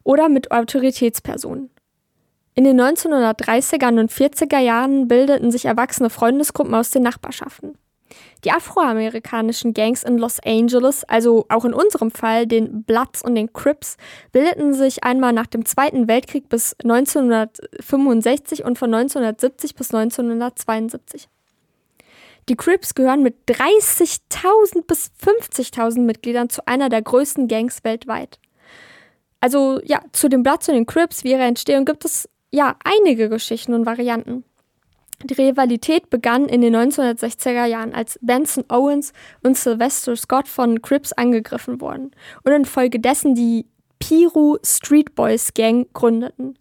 oder 0.03 0.29
mit 0.29 0.51
Autoritätspersonen. 0.51 1.69
In 2.55 2.63
den 2.63 2.79
1930er 2.79 3.99
und 3.99 4.11
40er 4.11 4.59
Jahren 4.59 5.07
bildeten 5.07 5.51
sich 5.51 5.65
erwachsene 5.65 6.09
Freundesgruppen 6.09 6.73
aus 6.73 6.91
den 6.91 7.03
Nachbarschaften. 7.03 7.77
Die 8.43 8.51
afroamerikanischen 8.51 9.73
Gangs 9.73 10.03
in 10.03 10.17
Los 10.17 10.39
Angeles, 10.43 11.03
also 11.05 11.45
auch 11.49 11.65
in 11.65 11.73
unserem 11.73 12.11
Fall 12.11 12.45
den 12.45 12.83
Bloods 12.83 13.23
und 13.23 13.35
den 13.35 13.53
Crips, 13.53 13.97
bildeten 14.31 14.73
sich 14.73 15.03
einmal 15.03 15.33
nach 15.33 15.47
dem 15.47 15.65
Zweiten 15.65 16.07
Weltkrieg 16.07 16.49
bis 16.49 16.75
1965 16.83 18.65
und 18.65 18.77
von 18.77 18.93
1970 18.93 19.75
bis 19.75 19.93
1972. 19.93 21.27
Die 22.49 22.55
Crips 22.55 22.93
gehören 22.93 23.23
mit 23.23 23.47
30.000 23.47 24.85
bis 24.85 25.11
50.000 25.23 26.01
Mitgliedern 26.01 26.49
zu 26.49 26.67
einer 26.67 26.89
der 26.89 27.01
größten 27.01 27.47
Gangs 27.47 27.83
weltweit. 27.83 28.39
Also 29.39 29.81
ja, 29.83 30.01
zu 30.11 30.29
den 30.29 30.43
Bloods 30.43 30.69
und 30.69 30.75
den 30.75 30.85
Crips, 30.85 31.23
wie 31.23 31.31
ihre 31.31 31.43
Entstehung, 31.43 31.85
gibt 31.85 32.05
es 32.05 32.29
ja 32.51 32.77
einige 32.83 33.29
Geschichten 33.29 33.73
und 33.73 33.85
Varianten. 33.85 34.43
Die 35.23 35.33
Rivalität 35.33 36.09
begann 36.09 36.47
in 36.49 36.61
den 36.61 36.75
1960er 36.75 37.65
Jahren, 37.65 37.93
als 37.93 38.19
Benson 38.21 38.65
Owens 38.69 39.13
und 39.41 39.57
Sylvester 39.57 40.15
Scott 40.17 40.49
von 40.49 40.81
Crips 40.81 41.13
angegriffen 41.13 41.79
wurden 41.79 42.11
und 42.43 42.51
infolgedessen 42.51 43.33
die 43.33 43.65
Piru 43.99 44.57
Street 44.65 45.15
Boys 45.15 45.53
Gang 45.53 45.87
gründeten. 45.93 46.57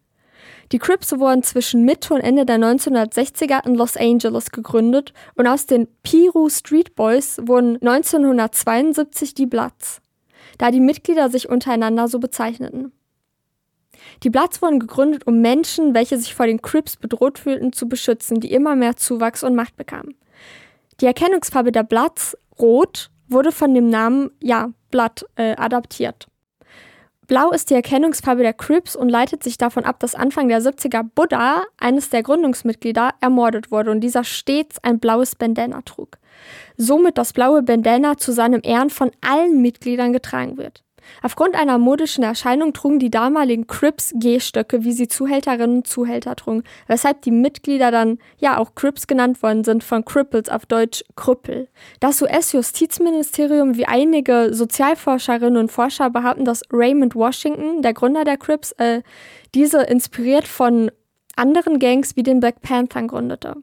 Die 0.72 0.78
Crips 0.78 1.12
wurden 1.18 1.42
zwischen 1.42 1.84
Mitte 1.84 2.14
und 2.14 2.22
Ende 2.22 2.46
der 2.46 2.56
1960er 2.56 3.66
in 3.66 3.74
Los 3.74 3.98
Angeles 3.98 4.50
gegründet 4.50 5.12
und 5.34 5.46
aus 5.46 5.66
den 5.66 5.86
Piru 6.02 6.48
Street 6.48 6.94
Boys 6.94 7.38
wurden 7.42 7.76
1972 7.76 9.34
die 9.34 9.44
Bloods, 9.44 10.00
da 10.56 10.70
die 10.70 10.80
Mitglieder 10.80 11.28
sich 11.28 11.50
untereinander 11.50 12.08
so 12.08 12.18
bezeichneten. 12.18 12.90
Die 14.22 14.30
Bloods 14.30 14.62
wurden 14.62 14.80
gegründet, 14.80 15.26
um 15.26 15.42
Menschen, 15.42 15.92
welche 15.94 16.16
sich 16.16 16.34
vor 16.34 16.46
den 16.46 16.62
Crips 16.62 16.96
bedroht 16.96 17.38
fühlten, 17.38 17.74
zu 17.74 17.86
beschützen, 17.86 18.40
die 18.40 18.50
immer 18.50 18.74
mehr 18.74 18.96
Zuwachs 18.96 19.42
und 19.42 19.54
Macht 19.54 19.76
bekamen. 19.76 20.14
Die 21.02 21.06
Erkennungsfarbe 21.06 21.70
der 21.70 21.82
Bloods, 21.82 22.34
rot, 22.58 23.10
wurde 23.28 23.52
von 23.52 23.74
dem 23.74 23.90
Namen, 23.90 24.30
ja, 24.42 24.70
Blood, 24.90 25.26
äh, 25.36 25.54
adaptiert. 25.56 26.28
Blau 27.28 27.50
ist 27.50 27.70
die 27.70 27.74
Erkennungsfarbe 27.74 28.42
der 28.42 28.52
Crips 28.52 28.96
und 28.96 29.08
leitet 29.08 29.44
sich 29.44 29.56
davon 29.56 29.84
ab, 29.84 30.00
dass 30.00 30.16
Anfang 30.16 30.48
der 30.48 30.60
70er 30.60 31.04
Buddha, 31.14 31.62
eines 31.78 32.10
der 32.10 32.22
Gründungsmitglieder, 32.24 33.14
ermordet 33.20 33.70
wurde 33.70 33.92
und 33.92 34.00
dieser 34.00 34.24
stets 34.24 34.82
ein 34.82 34.98
blaues 34.98 35.36
Bandana 35.36 35.82
trug. 35.82 36.18
Somit 36.76 37.18
das 37.18 37.32
blaue 37.32 37.62
Bandana 37.62 38.16
zu 38.16 38.32
seinem 38.32 38.60
Ehren 38.64 38.90
von 38.90 39.12
allen 39.20 39.62
Mitgliedern 39.62 40.12
getragen 40.12 40.58
wird. 40.58 40.82
Aufgrund 41.22 41.54
einer 41.54 41.78
modischen 41.78 42.24
Erscheinung 42.24 42.72
trugen 42.72 42.98
die 42.98 43.10
damaligen 43.10 43.66
Crips 43.66 44.12
Gehstöcke, 44.16 44.84
wie 44.84 44.92
sie 44.92 45.08
Zuhälterinnen 45.08 45.78
und 45.78 45.86
Zuhälter 45.86 46.36
trugen, 46.36 46.62
weshalb 46.86 47.22
die 47.22 47.30
Mitglieder 47.30 47.90
dann 47.90 48.18
ja 48.38 48.58
auch 48.58 48.74
Crips 48.74 49.06
genannt 49.06 49.42
worden 49.42 49.64
sind, 49.64 49.84
von 49.84 50.04
Cripples 50.04 50.48
auf 50.48 50.66
Deutsch 50.66 51.04
Krüppel. 51.16 51.68
Das 52.00 52.22
US-Justizministerium 52.22 53.76
wie 53.76 53.86
einige 53.86 54.50
Sozialforscherinnen 54.52 55.56
und 55.56 55.72
Forscher 55.72 56.10
behaupten, 56.10 56.44
dass 56.44 56.62
Raymond 56.72 57.14
Washington, 57.14 57.82
der 57.82 57.94
Gründer 57.94 58.24
der 58.24 58.36
Crips, 58.36 58.72
äh, 58.72 59.02
diese 59.54 59.82
inspiriert 59.82 60.46
von 60.48 60.90
anderen 61.36 61.78
Gangs 61.78 62.16
wie 62.16 62.22
den 62.22 62.40
Black 62.40 62.62
Panthers 62.62 63.06
gründete. 63.06 63.56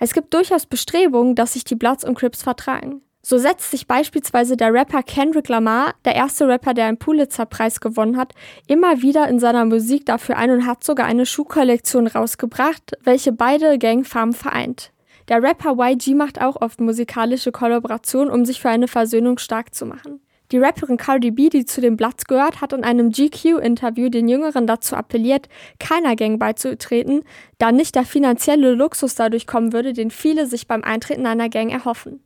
Es 0.00 0.12
gibt 0.12 0.34
durchaus 0.34 0.66
Bestrebungen, 0.66 1.34
dass 1.34 1.54
sich 1.54 1.64
die 1.64 1.74
Bloods 1.74 2.04
und 2.04 2.16
Crips 2.16 2.42
vertragen. 2.42 3.02
So 3.22 3.36
setzt 3.36 3.70
sich 3.70 3.86
beispielsweise 3.86 4.56
der 4.56 4.72
Rapper 4.72 5.02
Kendrick 5.02 5.48
Lamar, 5.48 5.94
der 6.04 6.14
erste 6.14 6.46
Rapper, 6.46 6.72
der 6.72 6.86
einen 6.86 6.98
Pulitzer-Preis 6.98 7.80
gewonnen 7.80 8.16
hat, 8.16 8.32
immer 8.68 9.02
wieder 9.02 9.28
in 9.28 9.40
seiner 9.40 9.64
Musik 9.64 10.06
dafür 10.06 10.36
ein 10.36 10.50
und 10.50 10.66
hat 10.66 10.84
sogar 10.84 11.06
eine 11.06 11.26
Schuhkollektion 11.26 12.06
rausgebracht, 12.06 12.92
welche 13.02 13.32
beide 13.32 13.78
Gangfarben 13.78 14.34
vereint. 14.34 14.92
Der 15.28 15.42
Rapper 15.42 15.76
YG 15.78 16.14
macht 16.14 16.40
auch 16.40 16.62
oft 16.62 16.80
musikalische 16.80 17.52
Kollaborationen, 17.52 18.32
um 18.32 18.46
sich 18.46 18.60
für 18.60 18.70
eine 18.70 18.88
Versöhnung 18.88 19.38
stark 19.38 19.74
zu 19.74 19.84
machen. 19.84 20.20
Die 20.50 20.58
Rapperin 20.58 20.96
Cardi 20.96 21.30
B, 21.30 21.50
die 21.50 21.66
zu 21.66 21.82
den 21.82 21.98
Bloods 21.98 22.24
gehört, 22.24 22.62
hat 22.62 22.72
in 22.72 22.82
einem 22.82 23.10
GQ-Interview 23.10 24.08
den 24.08 24.28
Jüngeren 24.28 24.66
dazu 24.66 24.96
appelliert, 24.96 25.50
keiner 25.78 26.16
Gang 26.16 26.38
beizutreten, 26.38 27.22
da 27.58 27.70
nicht 27.70 27.94
der 27.94 28.04
finanzielle 28.04 28.72
Luxus 28.72 29.14
dadurch 29.14 29.46
kommen 29.46 29.74
würde, 29.74 29.92
den 29.92 30.10
viele 30.10 30.46
sich 30.46 30.66
beim 30.66 30.84
Eintreten 30.84 31.26
einer 31.26 31.50
Gang 31.50 31.70
erhoffen. 31.70 32.24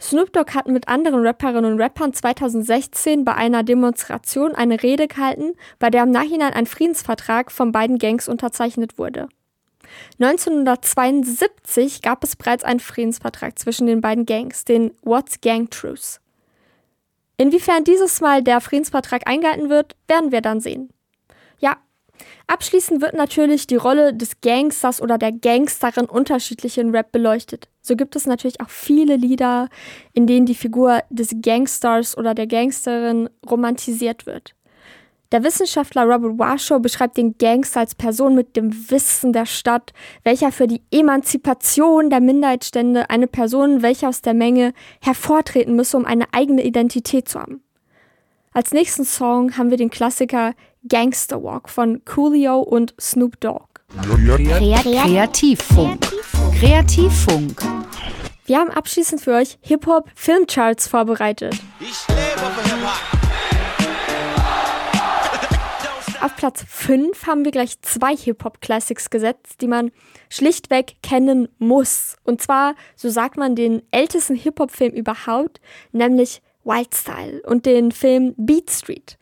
Snoop 0.00 0.32
Dogg 0.32 0.54
hat 0.54 0.66
mit 0.66 0.88
anderen 0.88 1.26
Rapperinnen 1.26 1.72
und 1.72 1.80
Rappern 1.80 2.14
2016 2.14 3.24
bei 3.24 3.34
einer 3.34 3.62
Demonstration 3.62 4.54
eine 4.54 4.82
Rede 4.82 5.06
gehalten, 5.08 5.52
bei 5.78 5.90
der 5.90 6.04
im 6.04 6.10
Nachhinein 6.10 6.54
ein 6.54 6.66
Friedensvertrag 6.66 7.52
von 7.52 7.70
beiden 7.70 7.98
Gangs 7.98 8.26
unterzeichnet 8.26 8.96
wurde. 8.96 9.28
1972 10.18 12.00
gab 12.00 12.24
es 12.24 12.34
bereits 12.34 12.64
einen 12.64 12.80
Friedensvertrag 12.80 13.58
zwischen 13.58 13.86
den 13.86 14.00
beiden 14.00 14.24
Gangs, 14.24 14.64
den 14.64 14.92
What's 15.02 15.42
Gang 15.42 15.70
Truce. 15.70 16.20
Inwiefern 17.36 17.84
dieses 17.84 18.20
Mal 18.20 18.42
der 18.42 18.60
Friedensvertrag 18.60 19.26
eingehalten 19.26 19.68
wird, 19.68 19.96
werden 20.08 20.32
wir 20.32 20.40
dann 20.40 20.60
sehen. 20.60 20.90
Abschließend 22.46 23.00
wird 23.00 23.14
natürlich 23.14 23.66
die 23.66 23.76
Rolle 23.76 24.14
des 24.14 24.40
Gangsters 24.40 25.00
oder 25.00 25.18
der 25.18 25.32
Gangsterin 25.32 26.06
unterschiedlich 26.06 26.78
in 26.78 26.90
Rap 26.90 27.12
beleuchtet. 27.12 27.68
So 27.80 27.96
gibt 27.96 28.16
es 28.16 28.26
natürlich 28.26 28.60
auch 28.60 28.70
viele 28.70 29.16
Lieder, 29.16 29.68
in 30.12 30.26
denen 30.26 30.46
die 30.46 30.54
Figur 30.54 31.02
des 31.10 31.34
Gangsters 31.42 32.16
oder 32.16 32.34
der 32.34 32.46
Gangsterin 32.46 33.28
romantisiert 33.48 34.26
wird. 34.26 34.54
Der 35.32 35.44
Wissenschaftler 35.44 36.06
Robert 36.06 36.40
Washoe 36.40 36.80
beschreibt 36.80 37.16
den 37.16 37.38
Gangster 37.38 37.80
als 37.80 37.94
Person 37.94 38.34
mit 38.34 38.56
dem 38.56 38.90
Wissen 38.90 39.32
der 39.32 39.46
Stadt, 39.46 39.92
welcher 40.24 40.50
für 40.50 40.66
die 40.66 40.82
Emanzipation 40.90 42.10
der 42.10 42.20
Minderheitsstände 42.20 43.08
eine 43.10 43.28
Person, 43.28 43.82
welche 43.82 44.08
aus 44.08 44.22
der 44.22 44.34
Menge 44.34 44.72
hervortreten 45.00 45.76
müsse, 45.76 45.96
um 45.96 46.04
eine 46.04 46.24
eigene 46.32 46.64
Identität 46.64 47.28
zu 47.28 47.38
haben. 47.38 47.62
Als 48.52 48.72
nächsten 48.72 49.04
Song 49.04 49.56
haben 49.56 49.70
wir 49.70 49.76
den 49.76 49.90
Klassiker 49.90 50.54
Gangster 50.88 51.42
Walk 51.42 51.68
von 51.68 52.02
Coolio 52.04 52.60
und 52.60 52.94
Snoop 52.98 53.38
Dogg. 53.40 53.66
Kreativfunk. 54.82 56.08
Kreativfunk. 56.58 57.62
Wir 58.46 58.58
haben 58.58 58.70
abschließend 58.70 59.20
für 59.20 59.34
euch 59.34 59.58
Hip-Hop 59.60 60.08
Filmcharts 60.14 60.88
vorbereitet. 60.88 61.54
Auf 66.22 66.36
Platz 66.36 66.64
5 66.66 67.26
haben 67.26 67.44
wir 67.44 67.52
gleich 67.52 67.80
zwei 67.82 68.16
Hip-Hop-Classics 68.16 69.10
gesetzt, 69.10 69.60
die 69.60 69.68
man 69.68 69.90
schlichtweg 70.28 70.96
kennen 71.02 71.48
muss. 71.58 72.16
Und 72.24 72.42
zwar, 72.42 72.74
so 72.96 73.08
sagt 73.08 73.36
man, 73.36 73.54
den 73.54 73.82
ältesten 73.90 74.34
Hip-Hop-Film 74.34 74.92
überhaupt, 74.92 75.60
nämlich 75.92 76.42
Wild 76.64 76.94
Style 76.94 77.42
und 77.46 77.64
den 77.66 77.92
Film 77.92 78.34
Beat 78.36 78.70
Street. 78.70 79.16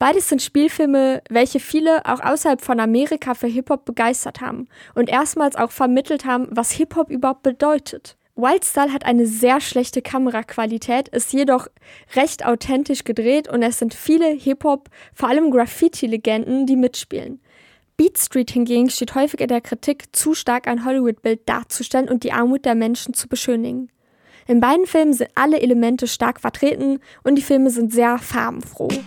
Beides 0.00 0.30
sind 0.30 0.40
Spielfilme, 0.40 1.22
welche 1.28 1.60
viele 1.60 2.06
auch 2.06 2.20
außerhalb 2.20 2.62
von 2.62 2.80
Amerika 2.80 3.34
für 3.34 3.48
Hip-Hop 3.48 3.84
begeistert 3.84 4.40
haben 4.40 4.66
und 4.94 5.10
erstmals 5.10 5.56
auch 5.56 5.70
vermittelt 5.70 6.24
haben, 6.24 6.48
was 6.50 6.70
Hip-Hop 6.70 7.10
überhaupt 7.10 7.42
bedeutet. 7.42 8.16
Wildstyle 8.34 8.94
hat 8.94 9.04
eine 9.04 9.26
sehr 9.26 9.60
schlechte 9.60 10.00
Kameraqualität, 10.00 11.08
ist 11.08 11.34
jedoch 11.34 11.68
recht 12.16 12.46
authentisch 12.46 13.04
gedreht 13.04 13.46
und 13.46 13.62
es 13.62 13.78
sind 13.78 13.92
viele 13.92 14.30
Hip-Hop, 14.30 14.88
vor 15.12 15.28
allem 15.28 15.50
Graffiti-Legenden, 15.50 16.64
die 16.64 16.76
mitspielen. 16.76 17.38
Beat 17.98 18.16
Street 18.16 18.52
hingegen 18.52 18.88
steht 18.88 19.14
häufig 19.14 19.40
in 19.42 19.48
der 19.48 19.60
Kritik, 19.60 20.16
zu 20.16 20.32
stark 20.32 20.66
ein 20.66 20.86
Hollywood-Bild 20.86 21.46
darzustellen 21.46 22.08
und 22.08 22.24
die 22.24 22.32
Armut 22.32 22.64
der 22.64 22.74
Menschen 22.74 23.12
zu 23.12 23.28
beschönigen. 23.28 23.90
In 24.50 24.58
beiden 24.58 24.84
Filmen 24.84 25.12
sind 25.12 25.30
alle 25.36 25.60
Elemente 25.60 26.08
stark 26.08 26.40
vertreten 26.40 26.98
und 27.22 27.36
die 27.36 27.42
Filme 27.42 27.70
sind 27.70 27.92
sehr 27.92 28.18
farbenfroh. 28.18 28.88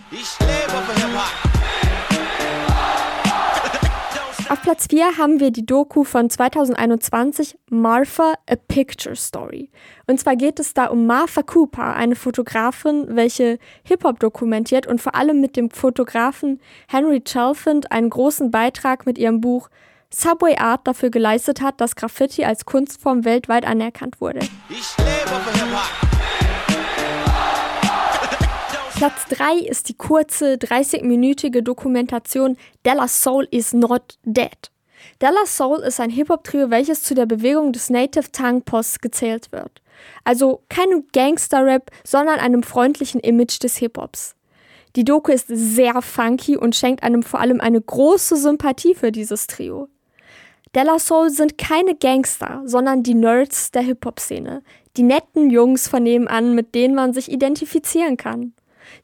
Auf 4.49 4.61
Platz 4.61 4.87
4 4.89 5.17
haben 5.17 5.41
wir 5.41 5.51
die 5.51 5.65
Doku 5.65 6.05
von 6.05 6.29
2021 6.29 7.57
Martha, 7.69 8.35
A 8.49 8.55
Picture 8.55 9.17
Story. 9.17 9.69
Und 10.07 10.17
zwar 10.17 10.37
geht 10.37 10.61
es 10.61 10.73
da 10.73 10.85
um 10.85 11.07
Martha 11.07 11.41
Cooper, 11.41 11.93
eine 11.93 12.15
Fotografin, 12.15 13.07
welche 13.09 13.59
Hip-Hop 13.83 14.21
dokumentiert 14.21 14.87
und 14.87 15.01
vor 15.01 15.13
allem 15.15 15.41
mit 15.41 15.57
dem 15.57 15.71
Fotografen 15.71 16.61
Henry 16.87 17.21
Chalfant 17.21 17.91
einen 17.91 18.09
großen 18.09 18.49
Beitrag 18.49 19.05
mit 19.05 19.17
ihrem 19.17 19.41
Buch 19.41 19.69
Subway 20.15 20.55
Art 20.57 20.87
dafür 20.87 21.09
geleistet 21.09 21.61
hat, 21.61 21.81
dass 21.81 21.95
Graffiti 21.95 22.45
als 22.45 22.65
Kunstform 22.65 23.25
weltweit 23.25 23.65
anerkannt 23.65 24.21
wurde. 24.21 24.39
Platz 28.95 29.25
3 29.31 29.57
ist 29.57 29.89
die 29.89 29.95
kurze 29.95 30.53
30-minütige 30.53 31.61
Dokumentation 31.61 32.55
Della 32.85 33.07
Soul 33.07 33.47
is 33.51 33.73
Not 33.73 34.17
Dead. 34.23 34.71
Della 35.21 35.45
Soul 35.45 35.79
ist 35.79 35.99
ein 35.99 36.09
Hip-Hop-Trio, 36.09 36.69
welches 36.69 37.03
zu 37.03 37.13
der 37.13 37.25
Bewegung 37.25 37.73
des 37.73 37.89
Native 37.89 38.31
Tongue 38.31 38.61
Post 38.61 39.01
gezählt 39.01 39.51
wird. 39.51 39.81
Also 40.23 40.63
kein 40.69 41.05
Gangster-Rap, 41.11 41.91
sondern 42.05 42.39
einem 42.39 42.63
freundlichen 42.63 43.19
Image 43.19 43.61
des 43.61 43.77
Hip-Hops. 43.77 44.35
Die 44.95 45.03
Doku 45.03 45.31
ist 45.31 45.47
sehr 45.47 46.01
funky 46.01 46.55
und 46.55 46.75
schenkt 46.75 47.03
einem 47.03 47.23
vor 47.23 47.39
allem 47.39 47.59
eine 47.59 47.81
große 47.81 48.37
Sympathie 48.37 48.93
für 48.93 49.11
dieses 49.11 49.47
Trio. 49.47 49.89
Della 50.75 50.97
Soul 50.97 51.29
sind 51.29 51.57
keine 51.59 51.95
Gangster, 51.95 52.63
sondern 52.65 53.03
die 53.03 53.13
Nerds 53.13 53.71
der 53.71 53.83
Hip-Hop-Szene. 53.83 54.63
Die 54.97 55.03
netten 55.03 55.51
Jungs 55.51 55.87
von 55.87 56.01
nebenan, 56.03 56.55
mit 56.55 56.73
denen 56.73 56.95
man 56.95 57.13
sich 57.13 57.31
identifizieren 57.31 58.17
kann. 58.17 58.53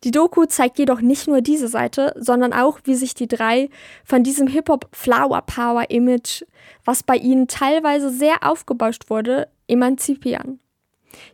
Die 0.04 0.12
Doku 0.12 0.46
zeigt 0.46 0.80
jedoch 0.80 1.02
nicht 1.02 1.28
nur 1.28 1.42
diese 1.42 1.68
Seite, 1.68 2.14
sondern 2.18 2.54
auch, 2.54 2.80
wie 2.84 2.96
sich 2.96 3.14
die 3.14 3.28
drei 3.28 3.70
von 4.04 4.24
diesem 4.24 4.48
Hip-Hop-Flower-Power-Image, 4.48 6.44
was 6.86 7.04
bei 7.04 7.16
ihnen 7.16 7.48
teilweise 7.48 8.10
sehr 8.10 8.44
aufgebauscht 8.44 9.10
wurde, 9.10 9.48
emanzipieren. 9.68 10.60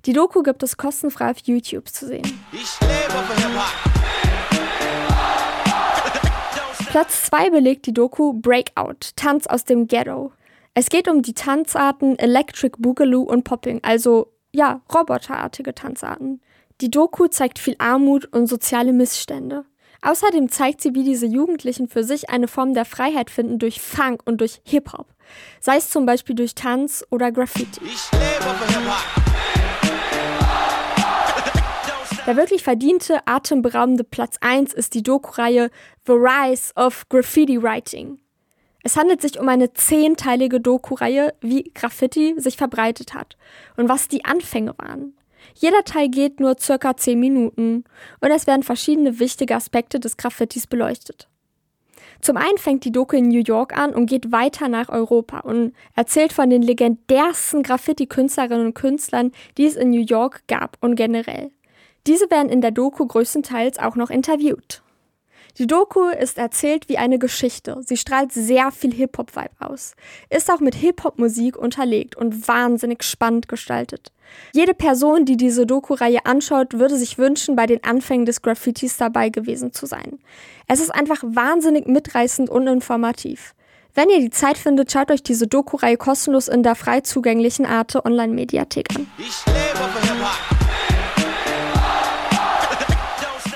Die 0.05 0.13
Doku 0.13 0.43
gibt 0.43 0.63
es 0.63 0.77
kostenfrei 0.77 1.31
auf 1.31 1.37
YouTube 1.45 1.89
zu 1.89 2.07
sehen. 2.07 2.23
Platz 6.95 7.25
2 7.25 7.49
belegt 7.49 7.87
die 7.87 7.93
Doku 7.93 8.31
Breakout, 8.31 9.17
Tanz 9.17 9.47
aus 9.47 9.65
dem 9.65 9.89
Ghetto. 9.89 10.31
Es 10.73 10.87
geht 10.87 11.09
um 11.09 11.23
die 11.23 11.33
Tanzarten 11.33 12.17
Electric 12.17 12.77
Boogaloo 12.79 13.23
und 13.23 13.43
Popping, 13.43 13.81
also 13.83 14.31
ja, 14.53 14.79
roboterartige 14.93 15.75
Tanzarten. 15.75 16.39
Die 16.79 16.89
Doku 16.89 17.27
zeigt 17.27 17.59
viel 17.59 17.75
Armut 17.79 18.33
und 18.33 18.47
soziale 18.47 18.93
Missstände. 18.93 19.65
Außerdem 20.03 20.47
zeigt 20.47 20.79
sie, 20.79 20.95
wie 20.95 21.03
diese 21.03 21.25
Jugendlichen 21.25 21.89
für 21.89 22.05
sich 22.05 22.29
eine 22.29 22.47
Form 22.47 22.73
der 22.73 22.85
Freiheit 22.85 23.29
finden 23.29 23.59
durch 23.59 23.81
Funk 23.81 24.21
und 24.23 24.39
durch 24.39 24.61
Hip-Hop. 24.63 25.07
Sei 25.59 25.75
es 25.75 25.89
zum 25.89 26.05
Beispiel 26.05 26.37
durch 26.37 26.55
Tanz 26.55 27.05
oder 27.11 27.29
Graffiti. 27.33 27.81
Der 32.25 32.35
wirklich 32.35 32.63
verdiente, 32.63 33.19
atemberaubende 33.27 34.03
Platz 34.03 34.37
1 34.41 34.73
ist 34.73 34.95
die 34.95 35.03
Doku-Reihe 35.03 35.69
The 36.07 36.13
Rise 36.13 36.73
of 36.75 37.07
Graffiti 37.07 37.61
Writing. 37.61 38.17
Es 38.81 38.97
handelt 38.97 39.21
sich 39.21 39.39
um 39.39 39.47
eine 39.47 39.73
zehnteilige 39.73 40.59
Doku-Reihe, 40.59 41.35
wie 41.41 41.71
Graffiti 41.75 42.33
sich 42.37 42.57
verbreitet 42.57 43.13
hat 43.13 43.37
und 43.77 43.89
was 43.89 44.07
die 44.07 44.25
Anfänge 44.25 44.73
waren. 44.77 45.15
Jeder 45.53 45.83
Teil 45.83 46.09
geht 46.09 46.39
nur 46.39 46.55
circa 46.59 46.97
10 46.97 47.19
Minuten 47.19 47.83
und 48.21 48.31
es 48.31 48.47
werden 48.47 48.63
verschiedene 48.63 49.19
wichtige 49.19 49.55
Aspekte 49.55 49.99
des 49.99 50.17
Graffitis 50.17 50.65
beleuchtet. 50.65 51.27
Zum 52.21 52.37
einen 52.37 52.57
fängt 52.57 52.85
die 52.85 52.91
Doku 52.91 53.17
in 53.17 53.27
New 53.27 53.43
York 53.45 53.77
an 53.77 53.93
und 53.93 54.07
geht 54.07 54.31
weiter 54.31 54.67
nach 54.67 54.89
Europa 54.89 55.41
und 55.41 55.73
erzählt 55.95 56.33
von 56.33 56.49
den 56.49 56.63
legendärsten 56.63 57.61
Graffiti-Künstlerinnen 57.61 58.65
und 58.65 58.73
Künstlern, 58.73 59.31
die 59.59 59.67
es 59.67 59.75
in 59.75 59.91
New 59.91 60.03
York 60.03 60.41
gab 60.47 60.77
und 60.81 60.95
generell. 60.95 61.51
Diese 62.07 62.29
werden 62.29 62.49
in 62.49 62.61
der 62.61 62.71
Doku 62.71 63.05
größtenteils 63.05 63.79
auch 63.79 63.95
noch 63.95 64.09
interviewt. 64.09 64.81
Die 65.57 65.67
Doku 65.67 66.09
ist 66.09 66.37
erzählt 66.37 66.89
wie 66.89 66.97
eine 66.97 67.17
Geschichte. 67.17 67.79
Sie 67.85 67.95
strahlt 67.95 68.33
sehr 68.33 68.71
viel 68.71 68.93
Hip-Hop-Vibe 68.93 69.55
aus, 69.59 69.95
ist 70.29 70.51
auch 70.51 70.59
mit 70.59 70.75
Hip-Hop-Musik 70.75 71.57
unterlegt 71.57 72.17
und 72.17 72.47
wahnsinnig 72.49 73.03
spannend 73.03 73.47
gestaltet. 73.47 74.11
Jede 74.53 74.73
Person, 74.73 75.23
die 75.23 75.37
diese 75.37 75.65
Doku-Reihe 75.65 76.25
anschaut, 76.25 76.73
würde 76.73 76.97
sich 76.97 77.17
wünschen, 77.17 77.55
bei 77.55 77.67
den 77.67 77.83
Anfängen 77.85 78.25
des 78.25 78.41
Graffitis 78.41 78.97
dabei 78.97 79.29
gewesen 79.29 79.71
zu 79.71 79.85
sein. 79.85 80.19
Es 80.67 80.81
ist 80.81 80.93
einfach 80.93 81.23
wahnsinnig 81.23 81.87
mitreißend 81.87 82.49
und 82.49 82.67
informativ. 82.67 83.55
Wenn 83.93 84.09
ihr 84.09 84.19
die 84.19 84.31
Zeit 84.31 84.57
findet, 84.57 84.91
schaut 84.91 85.09
euch 85.09 85.23
diese 85.23 85.47
Doku-Reihe 85.47 85.95
kostenlos 85.95 86.49
in 86.49 86.63
der 86.63 86.75
frei 86.75 86.99
zugänglichen 86.99 87.65
Arte 87.65 88.03
Online-Mediathek 88.03 88.89
an. 88.93 89.07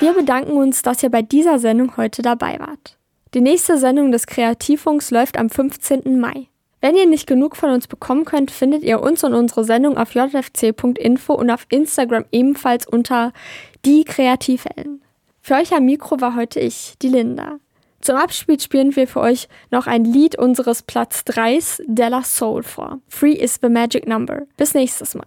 Wir 0.00 0.14
bedanken 0.14 0.52
uns, 0.52 0.80
dass 0.80 1.02
ihr 1.02 1.10
bei 1.10 1.20
dieser 1.20 1.58
Sendung 1.58 1.98
heute 1.98 2.22
dabei 2.22 2.58
wart. 2.58 2.96
Die 3.34 3.42
nächste 3.42 3.76
Sendung 3.76 4.10
des 4.10 4.26
Kreativfunks 4.26 5.10
läuft 5.10 5.38
am 5.38 5.50
15. 5.50 6.18
Mai. 6.18 6.48
Wenn 6.80 6.96
ihr 6.96 7.06
nicht 7.06 7.26
genug 7.26 7.54
von 7.54 7.68
uns 7.68 7.86
bekommen 7.86 8.24
könnt, 8.24 8.50
findet 8.50 8.82
ihr 8.82 9.02
uns 9.02 9.22
und 9.24 9.34
unsere 9.34 9.62
Sendung 9.62 9.98
auf 9.98 10.14
jfc.info 10.14 11.34
und 11.34 11.50
auf 11.50 11.66
Instagram 11.68 12.24
ebenfalls 12.32 12.86
unter 12.86 13.34
die 13.84 14.04
Kreativhelden. 14.04 15.02
Für 15.42 15.56
euch 15.56 15.74
am 15.74 15.84
Mikro 15.84 16.18
war 16.22 16.34
heute 16.34 16.60
ich, 16.60 16.94
die 17.02 17.08
Linda. 17.08 17.58
Zum 18.00 18.16
Abspiel 18.16 18.58
spielen 18.58 18.96
wir 18.96 19.06
für 19.06 19.20
euch 19.20 19.48
noch 19.70 19.86
ein 19.86 20.06
Lied 20.06 20.38
unseres 20.38 20.82
Platz 20.82 21.24
3s 21.26 21.82
Della 21.86 22.22
Soul 22.22 22.62
vor. 22.62 23.00
Free 23.08 23.32
is 23.32 23.58
the 23.60 23.68
Magic 23.68 24.08
Number. 24.08 24.46
Bis 24.56 24.72
nächstes 24.72 25.14
Mal. 25.14 25.26